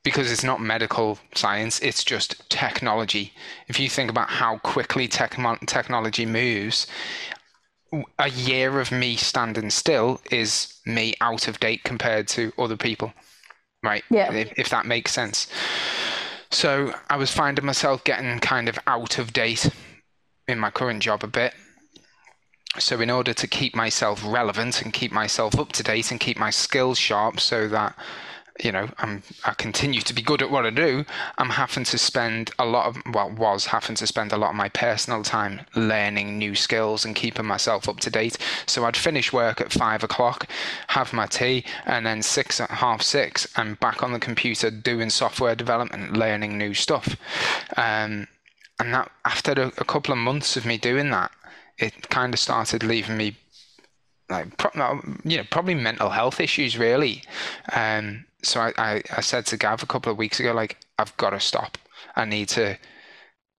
because 0.03 0.31
it's 0.31 0.43
not 0.43 0.59
medical 0.61 1.17
science, 1.33 1.79
it's 1.79 2.03
just 2.03 2.49
technology. 2.49 3.33
If 3.67 3.79
you 3.79 3.89
think 3.89 4.09
about 4.09 4.29
how 4.29 4.57
quickly 4.59 5.07
tech- 5.07 5.37
technology 5.65 6.25
moves, 6.25 6.87
a 8.19 8.29
year 8.29 8.79
of 8.79 8.91
me 8.91 9.15
standing 9.15 9.69
still 9.69 10.19
is 10.31 10.79
me 10.85 11.13
out 11.21 11.47
of 11.47 11.59
date 11.59 11.83
compared 11.83 12.27
to 12.29 12.51
other 12.57 12.75
people, 12.75 13.13
right? 13.83 14.03
Yeah. 14.09 14.33
If, 14.33 14.53
if 14.57 14.69
that 14.69 14.85
makes 14.85 15.11
sense. 15.11 15.47
So 16.49 16.93
I 17.09 17.17
was 17.17 17.31
finding 17.31 17.65
myself 17.65 18.03
getting 18.03 18.39
kind 18.39 18.67
of 18.67 18.77
out 18.87 19.17
of 19.19 19.31
date 19.33 19.69
in 20.47 20.59
my 20.59 20.69
current 20.69 21.01
job 21.01 21.23
a 21.23 21.27
bit. 21.27 21.53
So, 22.79 22.99
in 23.01 23.11
order 23.11 23.35
to 23.35 23.47
keep 23.47 23.75
myself 23.75 24.23
relevant 24.25 24.81
and 24.81 24.91
keep 24.91 25.11
myself 25.11 25.59
up 25.59 25.73
to 25.73 25.83
date 25.83 26.09
and 26.09 26.19
keep 26.19 26.39
my 26.39 26.49
skills 26.49 26.97
sharp 26.97 27.39
so 27.39 27.67
that 27.67 27.95
you 28.61 28.71
know 28.71 28.87
I'm 28.99 29.23
I 29.45 29.53
continue 29.53 30.01
to 30.01 30.13
be 30.13 30.21
good 30.21 30.41
at 30.41 30.51
what 30.51 30.65
I 30.65 30.69
do, 30.69 31.05
I'm 31.37 31.49
having 31.49 31.83
to 31.85 31.97
spend 31.97 32.51
a 32.59 32.65
lot 32.65 32.87
of 32.87 32.97
well 33.13 33.31
was 33.31 33.67
having 33.67 33.95
to 33.95 34.07
spend 34.07 34.31
a 34.31 34.37
lot 34.37 34.51
of 34.51 34.55
my 34.55 34.69
personal 34.69 35.23
time 35.23 35.61
learning 35.75 36.37
new 36.37 36.55
skills 36.55 37.05
and 37.05 37.15
keeping 37.15 37.45
myself 37.45 37.89
up 37.89 37.99
to 38.01 38.09
date. 38.09 38.37
So 38.65 38.85
I'd 38.85 38.97
finish 38.97 39.33
work 39.33 39.59
at 39.59 39.71
five 39.71 40.03
o'clock, 40.03 40.47
have 40.87 41.13
my 41.13 41.25
tea, 41.25 41.65
and 41.85 42.05
then 42.05 42.21
six 42.21 42.59
at 42.59 42.69
half 42.69 43.01
six, 43.01 43.47
I'm 43.55 43.75
back 43.75 44.03
on 44.03 44.13
the 44.13 44.19
computer 44.19 44.69
doing 44.69 45.09
software 45.09 45.55
development, 45.55 46.13
learning 46.13 46.57
new 46.57 46.73
stuff. 46.73 47.15
Um, 47.77 48.27
and 48.79 48.93
that 48.93 49.11
after 49.25 49.51
a, 49.53 49.67
a 49.77 49.85
couple 49.85 50.11
of 50.11 50.17
months 50.17 50.57
of 50.57 50.65
me 50.65 50.77
doing 50.77 51.09
that, 51.11 51.31
it 51.77 52.09
kind 52.09 52.33
of 52.33 52.39
started 52.39 52.83
leaving 52.83 53.17
me 53.17 53.35
like 54.29 54.47
you 55.23 55.37
know 55.37 55.43
probably 55.49 55.75
mental 55.75 56.09
health 56.09 56.39
issues 56.39 56.77
really 56.77 57.21
um, 57.73 58.25
so 58.43 58.59
I, 58.61 58.73
I, 58.77 59.01
I 59.17 59.21
said 59.21 59.45
to 59.47 59.57
gav 59.57 59.83
a 59.83 59.85
couple 59.87 60.11
of 60.11 60.17
weeks 60.17 60.39
ago 60.39 60.53
like 60.53 60.77
i've 60.99 61.15
got 61.17 61.31
to 61.31 61.39
stop. 61.39 61.77
I 62.15 62.25
need 62.25 62.49
to 62.49 62.77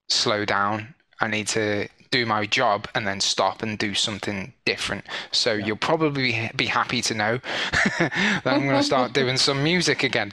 slow 0.08 0.44
down. 0.44 0.94
I 1.20 1.28
need 1.28 1.48
to 1.48 1.88
do 2.10 2.26
my 2.26 2.46
job 2.46 2.86
and 2.94 3.06
then 3.06 3.20
stop 3.20 3.62
and 3.62 3.76
do 3.78 3.94
something 3.94 4.52
different. 4.64 5.04
So 5.32 5.52
yeah. 5.52 5.66
you'll 5.66 5.76
probably 5.76 6.50
be 6.54 6.66
happy 6.66 7.02
to 7.02 7.14
know 7.14 7.38
that 7.98 8.42
i'm 8.44 8.64
going 8.66 8.76
to 8.76 8.82
start 8.82 9.12
doing 9.12 9.36
some 9.36 9.62
music 9.64 10.02
again. 10.04 10.32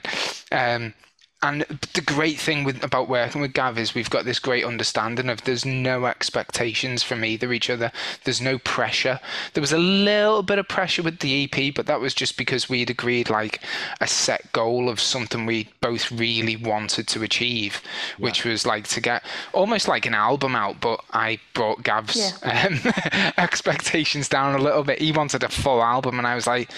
Um, 0.52 0.94
and 1.42 1.62
the 1.94 2.00
great 2.00 2.38
thing 2.38 2.62
with 2.62 2.84
about 2.84 3.08
working 3.08 3.40
with 3.40 3.52
Gav 3.52 3.76
is 3.76 3.94
we've 3.94 4.08
got 4.08 4.24
this 4.24 4.38
great 4.38 4.64
understanding 4.64 5.28
of 5.28 5.42
there's 5.42 5.64
no 5.64 6.06
expectations 6.06 7.02
from 7.02 7.24
either 7.24 7.52
each 7.52 7.68
other. 7.68 7.90
There's 8.22 8.40
no 8.40 8.58
pressure. 8.58 9.18
There 9.54 9.60
was 9.60 9.72
a 9.72 9.78
little 9.78 10.44
bit 10.44 10.60
of 10.60 10.68
pressure 10.68 11.02
with 11.02 11.18
the 11.18 11.44
EP, 11.44 11.74
but 11.74 11.86
that 11.86 12.00
was 12.00 12.14
just 12.14 12.36
because 12.36 12.68
we'd 12.68 12.90
agreed 12.90 13.28
like 13.28 13.60
a 14.00 14.06
set 14.06 14.52
goal 14.52 14.88
of 14.88 15.00
something 15.00 15.44
we 15.44 15.68
both 15.80 16.12
really 16.12 16.54
wanted 16.54 17.08
to 17.08 17.24
achieve, 17.24 17.82
yeah. 18.18 18.24
which 18.24 18.44
was 18.44 18.64
like 18.64 18.86
to 18.88 19.00
get 19.00 19.24
almost 19.52 19.88
like 19.88 20.06
an 20.06 20.14
album 20.14 20.54
out. 20.54 20.80
But 20.80 21.00
I 21.12 21.40
brought 21.54 21.82
Gav's 21.82 22.16
yeah. 22.44 22.68
um, 22.68 23.32
expectations 23.36 24.28
down 24.28 24.54
a 24.54 24.62
little 24.62 24.84
bit. 24.84 25.00
He 25.00 25.10
wanted 25.10 25.42
a 25.42 25.48
full 25.48 25.82
album, 25.82 26.18
and 26.18 26.26
I 26.26 26.36
was 26.36 26.46
like, 26.46 26.70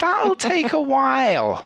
that'll 0.00 0.34
take 0.34 0.72
a 0.72 0.82
while 0.82 1.64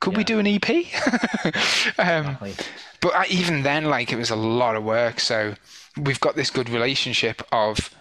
could 0.00 0.12
yeah. 0.12 0.18
we 0.18 0.24
do 0.24 0.38
an 0.38 0.46
EP? 0.46 0.68
um, 1.98 2.26
exactly. 2.36 2.54
But 3.00 3.14
I, 3.14 3.26
even 3.26 3.62
then, 3.62 3.86
like 3.86 4.12
it 4.12 4.16
was 4.16 4.30
a 4.30 4.36
lot 4.36 4.76
of 4.76 4.84
work. 4.84 5.20
So 5.20 5.54
we've 5.96 6.20
got 6.20 6.36
this 6.36 6.50
good 6.50 6.68
relationship 6.68 7.42
of, 7.52 7.94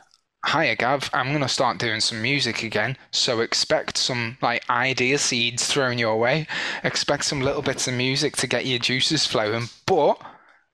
hiya 0.45 0.75
Gav, 0.75 1.09
I'm 1.13 1.31
gonna 1.31 1.47
start 1.47 1.77
doing 1.77 1.99
some 1.99 2.21
music 2.21 2.63
again. 2.63 2.97
So 3.11 3.41
expect 3.41 3.97
some 3.97 4.37
like 4.41 4.67
idea 4.69 5.17
seeds 5.17 5.67
thrown 5.67 5.97
your 5.97 6.17
way. 6.17 6.47
Expect 6.83 7.25
some 7.25 7.41
little 7.41 7.61
bits 7.61 7.87
of 7.87 7.93
music 7.93 8.35
to 8.37 8.47
get 8.47 8.65
your 8.65 8.79
juices 8.79 9.25
flowing. 9.25 9.69
But 9.85 10.21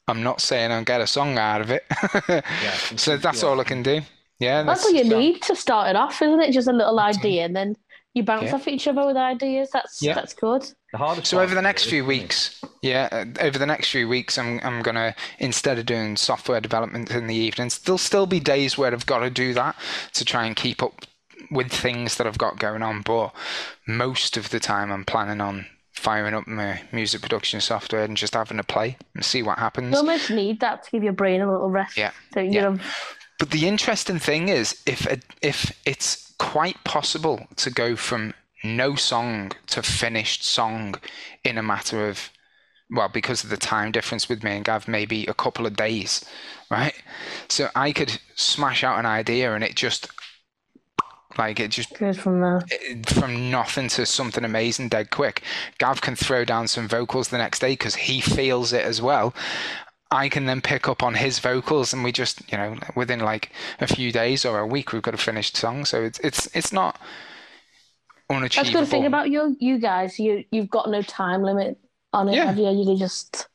I'm 0.07 0.23
not 0.23 0.41
saying 0.41 0.71
I'll 0.71 0.83
get 0.83 1.01
a 1.01 1.07
song 1.07 1.37
out 1.37 1.61
of 1.61 1.71
it. 1.71 1.85
so 2.99 3.17
that's 3.17 3.43
all 3.43 3.59
I 3.59 3.63
can 3.63 3.83
do. 3.83 4.01
Yeah, 4.39 4.63
That's 4.63 4.83
what 4.83 4.93
you 4.93 5.05
need 5.05 5.41
to 5.43 5.55
start 5.55 5.89
it 5.89 5.95
off, 5.95 6.21
isn't 6.21 6.41
it? 6.41 6.51
Just 6.51 6.67
a 6.67 6.73
little 6.73 6.99
idea, 6.99 7.45
and 7.45 7.55
then 7.55 7.77
you 8.13 8.23
bounce 8.23 8.45
Yeah. 8.49 8.55
off 8.55 8.67
each 8.67 8.87
other 8.87 9.05
with 9.05 9.17
ideas. 9.17 9.69
That's 9.73 10.01
Yeah. 10.01 10.13
that's 10.13 10.33
good. 10.33 10.63
The 10.91 10.97
hardest 10.99 11.27
So 11.27 11.39
over 11.41 11.55
the 11.55 11.61
next 11.61 11.85
few 11.85 12.05
weeks, 12.05 12.61
yeah, 12.81 13.09
uh, 13.11 13.25
over 13.41 13.57
the 13.57 13.65
next 13.65 13.89
few 13.89 14.07
weeks, 14.07 14.37
I'm 14.37 14.59
I'm 14.63 14.81
gonna 14.83 15.15
instead 15.39 15.79
of 15.79 15.85
doing 15.85 16.15
software 16.17 16.61
development 16.61 17.09
in 17.11 17.27
the 17.27 17.35
evenings, 17.35 17.79
there'll 17.79 17.97
still 17.97 18.25
be 18.27 18.39
days 18.39 18.77
where 18.77 18.91
I've 18.93 19.05
got 19.07 19.19
to 19.19 19.29
do 19.29 19.53
that 19.55 19.75
to 20.13 20.23
try 20.25 20.45
and 20.45 20.55
keep 20.55 20.83
up 20.83 21.05
with 21.51 21.71
things 21.71 22.15
that 22.17 22.27
I've 22.27 22.37
got 22.37 22.59
going 22.59 22.83
on. 22.83 23.01
But 23.01 23.33
most 23.87 24.37
of 24.37 24.49
the 24.49 24.59
time, 24.59 24.91
I'm 24.91 25.05
planning 25.05 25.41
on 25.41 25.65
firing 25.91 26.33
up 26.33 26.47
my 26.47 26.81
music 26.91 27.21
production 27.21 27.61
software 27.61 28.03
and 28.03 28.17
just 28.17 28.33
having 28.33 28.59
a 28.59 28.63
play 28.63 28.97
and 29.15 29.23
see 29.23 29.43
what 29.43 29.59
happens. 29.59 29.91
You 29.91 29.97
almost 29.97 30.29
need 30.29 30.59
that 30.59 30.83
to 30.83 30.91
give 30.91 31.03
your 31.03 31.13
brain 31.13 31.41
a 31.41 31.51
little 31.51 31.69
rest. 31.69 31.97
Yeah. 31.97 32.11
So 32.33 32.39
you 32.39 32.51
Yeah. 32.51 32.61
know, 32.61 32.79
But 33.39 33.51
the 33.51 33.67
interesting 33.67 34.19
thing 34.19 34.47
is, 34.49 34.81
if 34.85 35.05
it, 35.07 35.23
if 35.41 35.71
it's 35.85 36.22
quite 36.37 36.83
possible 36.83 37.47
to 37.57 37.69
go 37.69 37.95
from 37.95 38.33
no 38.63 38.95
song 38.95 39.51
to 39.67 39.83
finished 39.83 40.43
song 40.43 40.95
in 41.43 41.57
a 41.57 41.63
matter 41.63 42.07
of, 42.07 42.29
well, 42.89 43.09
because 43.09 43.43
of 43.43 43.49
the 43.49 43.57
time 43.57 43.91
difference 43.91 44.29
with 44.29 44.43
me 44.43 44.51
and 44.51 44.65
Gav, 44.65 44.87
maybe 44.87 45.25
a 45.25 45.33
couple 45.33 45.65
of 45.65 45.75
days, 45.75 46.23
right? 46.69 46.93
So 47.49 47.69
I 47.75 47.91
could 47.91 48.19
smash 48.35 48.83
out 48.83 48.99
an 48.99 49.05
idea 49.05 49.53
and 49.53 49.63
it 49.63 49.75
just, 49.75 50.09
like, 51.37 51.59
it 51.59 51.71
just 51.71 51.97
goes 51.97 52.17
from 52.17 52.41
there. 52.41 52.61
from 53.07 53.49
nothing 53.49 53.89
to 53.89 54.05
something 54.05 54.45
amazing 54.45 54.89
dead 54.89 55.09
quick. 55.09 55.41
Gav 55.79 56.01
can 56.01 56.15
throw 56.15 56.45
down 56.45 56.67
some 56.67 56.87
vocals 56.87 57.29
the 57.29 57.39
next 57.39 57.59
day 57.59 57.73
because 57.73 57.95
he 57.95 58.21
feels 58.21 58.71
it 58.71 58.85
as 58.85 59.01
well. 59.01 59.33
I 60.13 60.29
can 60.29 60.45
then 60.45 60.61
pick 60.61 60.87
up 60.87 61.03
on 61.03 61.15
his 61.15 61.39
vocals, 61.39 61.93
and 61.93 62.03
we 62.03 62.11
just, 62.11 62.49
you 62.51 62.57
know, 62.57 62.77
within 62.95 63.19
like 63.19 63.51
a 63.81 63.87
few 63.87 64.11
days 64.11 64.45
or 64.45 64.59
a 64.59 64.67
week, 64.67 64.93
we've 64.93 65.01
got 65.01 65.13
a 65.13 65.17
finished 65.17 65.57
song. 65.57 65.85
So 65.85 66.03
it's 66.03 66.19
it's 66.19 66.47
it's 66.55 66.71
not 66.71 66.99
That's 68.29 68.37
unachievable. 68.37 68.71
the 68.71 68.79
good 68.79 68.87
thing 68.89 69.05
about 69.05 69.29
you, 69.29 69.57
you 69.59 69.79
guys. 69.79 70.19
You 70.19 70.43
you've 70.51 70.69
got 70.69 70.89
no 70.89 71.01
time 71.01 71.41
limit 71.43 71.77
on 72.13 72.29
it. 72.29 72.35
Yeah. 72.35 72.45
Have 72.45 72.57
you? 72.57 72.69
You 72.69 72.85
can 72.85 72.97
just. 72.97 73.47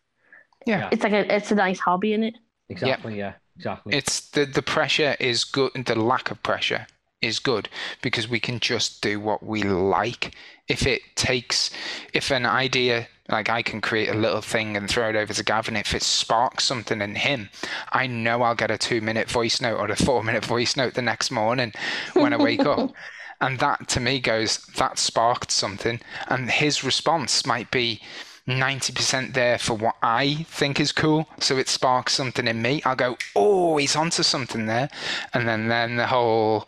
Yeah. 0.67 0.89
It's 0.93 1.03
like 1.03 1.13
a 1.13 1.35
it's 1.35 1.51
a 1.51 1.55
nice 1.55 1.79
hobby 1.79 2.13
in 2.13 2.25
it. 2.25 2.35
Exactly. 2.69 3.17
Yeah. 3.17 3.35
Exactly. 3.57 3.97
it's 3.97 4.29
the 4.31 4.45
the 4.45 4.63
pressure 4.63 5.17
is 5.19 5.45
good. 5.45 5.73
The 5.87 5.97
lack 5.97 6.31
of 6.31 6.41
pressure 6.43 6.87
is 7.21 7.41
good 7.41 7.69
because 8.03 8.29
we 8.29 8.39
can 8.39 8.61
just 8.61 9.03
do 9.03 9.19
what 9.19 9.43
we 9.43 9.63
like. 9.65 10.35
If 10.69 10.87
it 10.87 11.03
takes, 11.17 11.71
if 12.13 12.31
an 12.31 12.47
idea 12.47 13.09
like 13.29 13.51
I 13.51 13.63
can 13.63 13.81
create 13.81 14.09
a 14.09 14.15
little 14.15 14.41
thing 14.41 14.77
and 14.77 14.89
throw 14.89 15.11
it 15.11 15.17
over 15.17 15.33
to 15.33 15.45
Gavin, 15.45 15.77
if 15.77 15.95
it 15.95 16.03
sparks 16.03 16.65
something 16.65 17.01
in 17.01 17.15
him, 17.15 17.51
I 17.93 18.07
know 18.07 18.43
I'll 18.43 18.55
get 18.55 18.71
a 18.71 18.79
two 18.79 19.01
minute 19.01 19.31
voice 19.31 19.61
note 19.61 19.79
or 19.79 19.87
a 19.87 19.97
four 19.97 20.23
minute 20.25 20.45
voice 20.45 20.77
note 20.77 20.95
the 20.95 21.03
next 21.03 21.31
morning 21.31 21.73
when 22.15 22.33
I 22.33 22.37
wake 22.37 22.65
up. 22.65 22.93
And 23.41 23.61
that 23.61 23.87
to 23.91 24.01
me 24.01 24.19
goes, 24.19 24.59
that 24.79 24.99
sparked 24.99 25.53
something. 25.53 26.01
And 26.27 26.51
his 26.51 26.83
response 26.83 27.47
might 27.47 27.71
be 27.71 28.01
90% 28.49 29.35
there 29.35 29.59
for 29.59 29.75
what 29.75 29.95
I 30.03 30.47
think 30.49 30.81
is 30.81 30.91
cool. 30.91 31.29
So 31.39 31.57
it 31.57 31.69
sparks 31.69 32.15
something 32.15 32.49
in 32.49 32.63
me. 32.63 32.83
I'll 32.85 32.97
go, 32.97 33.17
oh, 33.37 33.77
he's 33.77 33.95
onto 33.95 34.23
something 34.23 34.67
there. 34.67 34.89
And 35.35 35.47
then, 35.47 35.69
then 35.69 35.97
the 35.97 36.07
whole 36.07 36.63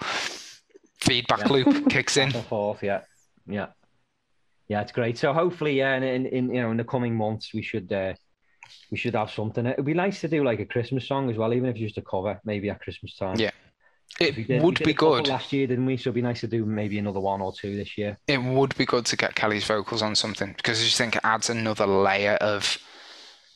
feedback 1.00 1.50
loop 1.50 1.88
kicks 1.90 2.16
in. 2.16 2.30
Forth, 2.30 2.82
yeah, 2.82 3.00
yeah, 3.46 3.68
yeah. 4.70 4.80
It's 4.80 4.92
great. 4.92 5.18
So 5.18 5.32
hopefully, 5.34 5.74
yeah, 5.76 5.96
in, 5.96 6.02
in, 6.02 6.26
in 6.26 6.54
you 6.54 6.62
know 6.62 6.70
in 6.70 6.76
the 6.78 6.84
coming 6.94 7.14
months, 7.14 7.52
we 7.52 7.62
should 7.62 7.92
uh, 7.92 8.14
we 8.90 8.96
should 8.96 9.14
have 9.14 9.30
something. 9.30 9.66
It'd 9.66 9.84
be 9.84 9.94
nice 9.94 10.20
to 10.22 10.28
do 10.28 10.42
like 10.44 10.60
a 10.60 10.64
Christmas 10.74 11.06
song 11.06 11.28
as 11.30 11.36
well, 11.36 11.52
even 11.52 11.68
if 11.68 11.76
it's 11.76 11.84
just 11.84 11.98
a 11.98 12.02
cover, 12.02 12.40
maybe 12.44 12.70
at 12.70 12.80
Christmas 12.80 13.16
time. 13.16 13.36
Yeah. 13.38 13.50
We 14.20 14.26
It 14.26 14.34
did- 14.36 14.48
we 14.48 14.60
would 14.60 14.74
did 14.76 14.84
be 14.84 14.90
a 14.90 14.94
good. 14.94 15.28
last 15.28 15.52
year, 15.52 15.66
didn't 15.66 15.86
we? 15.86 15.96
So 15.96 16.08
it'd 16.08 16.14
be 16.14 16.22
nice 16.22 16.40
to 16.40 16.48
do 16.48 16.64
maybe 16.64 16.98
another 16.98 17.20
one 17.20 17.40
or 17.40 17.52
two 17.52 17.76
this 17.76 17.96
year. 17.98 18.18
It 18.26 18.42
would 18.42 18.76
be 18.76 18.84
good 18.86 19.06
to 19.06 19.16
get 19.16 19.34
Kelly's 19.34 19.64
vocals 19.64 20.02
on 20.02 20.14
something 20.16 20.52
because 20.56 20.80
I 20.80 20.84
just 20.84 20.98
think 20.98 21.16
it 21.16 21.22
adds 21.24 21.48
another 21.50 21.86
layer 21.86 22.34
of 22.40 22.76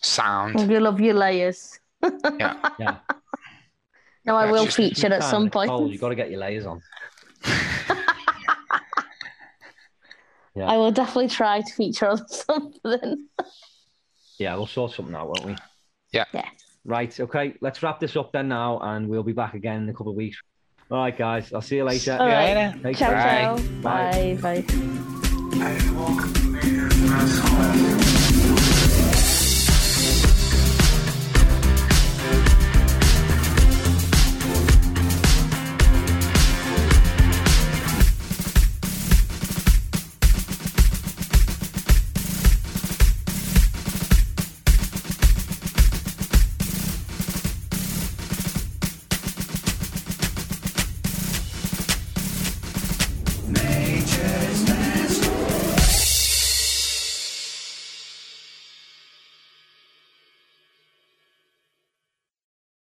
sound. 0.00 0.60
You 0.70 0.80
love 0.80 1.00
your 1.00 1.14
layers. 1.14 1.78
Yeah. 2.38 2.56
Yeah, 2.78 2.96
No, 4.26 4.36
I 4.36 4.46
That's 4.46 4.52
will 4.52 4.64
just 4.66 4.76
feature 4.76 5.12
at 5.12 5.22
some 5.24 5.50
point. 5.50 5.68
cold, 5.70 5.90
you 5.92 5.98
got 5.98 6.10
to 6.10 6.14
get 6.14 6.30
your 6.30 6.40
layers 6.40 6.66
on. 6.66 6.80
Yeah. 10.54 10.66
I 10.66 10.76
will 10.76 10.92
definitely 10.92 11.28
try 11.28 11.60
to 11.60 11.74
feature 11.74 12.08
on 12.08 12.28
something. 12.28 13.26
Yeah, 14.38 14.54
we'll 14.56 14.66
sort 14.66 14.92
something 14.92 15.14
out, 15.14 15.26
won't 15.28 15.44
we? 15.44 15.56
Yeah. 16.12 16.24
Yeah. 16.32 16.48
Right. 16.84 17.18
Okay. 17.18 17.54
Let's 17.60 17.82
wrap 17.82 17.98
this 18.00 18.16
up 18.16 18.32
then 18.32 18.48
now, 18.48 18.78
and 18.80 19.08
we'll 19.08 19.22
be 19.22 19.32
back 19.32 19.54
again 19.54 19.82
in 19.82 19.88
a 19.88 19.92
couple 19.92 20.10
of 20.10 20.16
weeks. 20.16 20.40
All 20.90 20.98
right, 20.98 21.16
guys. 21.16 21.52
I'll 21.52 21.62
see 21.62 21.76
you 21.76 21.84
later. 21.84 22.12
All 22.20 22.26
right. 22.26 22.48
Yeah. 22.48 22.74
Take 22.82 22.96
Ciao, 22.98 23.10
care. 23.10 23.22
ciao. 23.22 23.56
Bye. 23.80 24.38
Bye. 24.40 24.62
Bye. 24.62 24.64
I 25.56 25.78
walk 27.98 28.03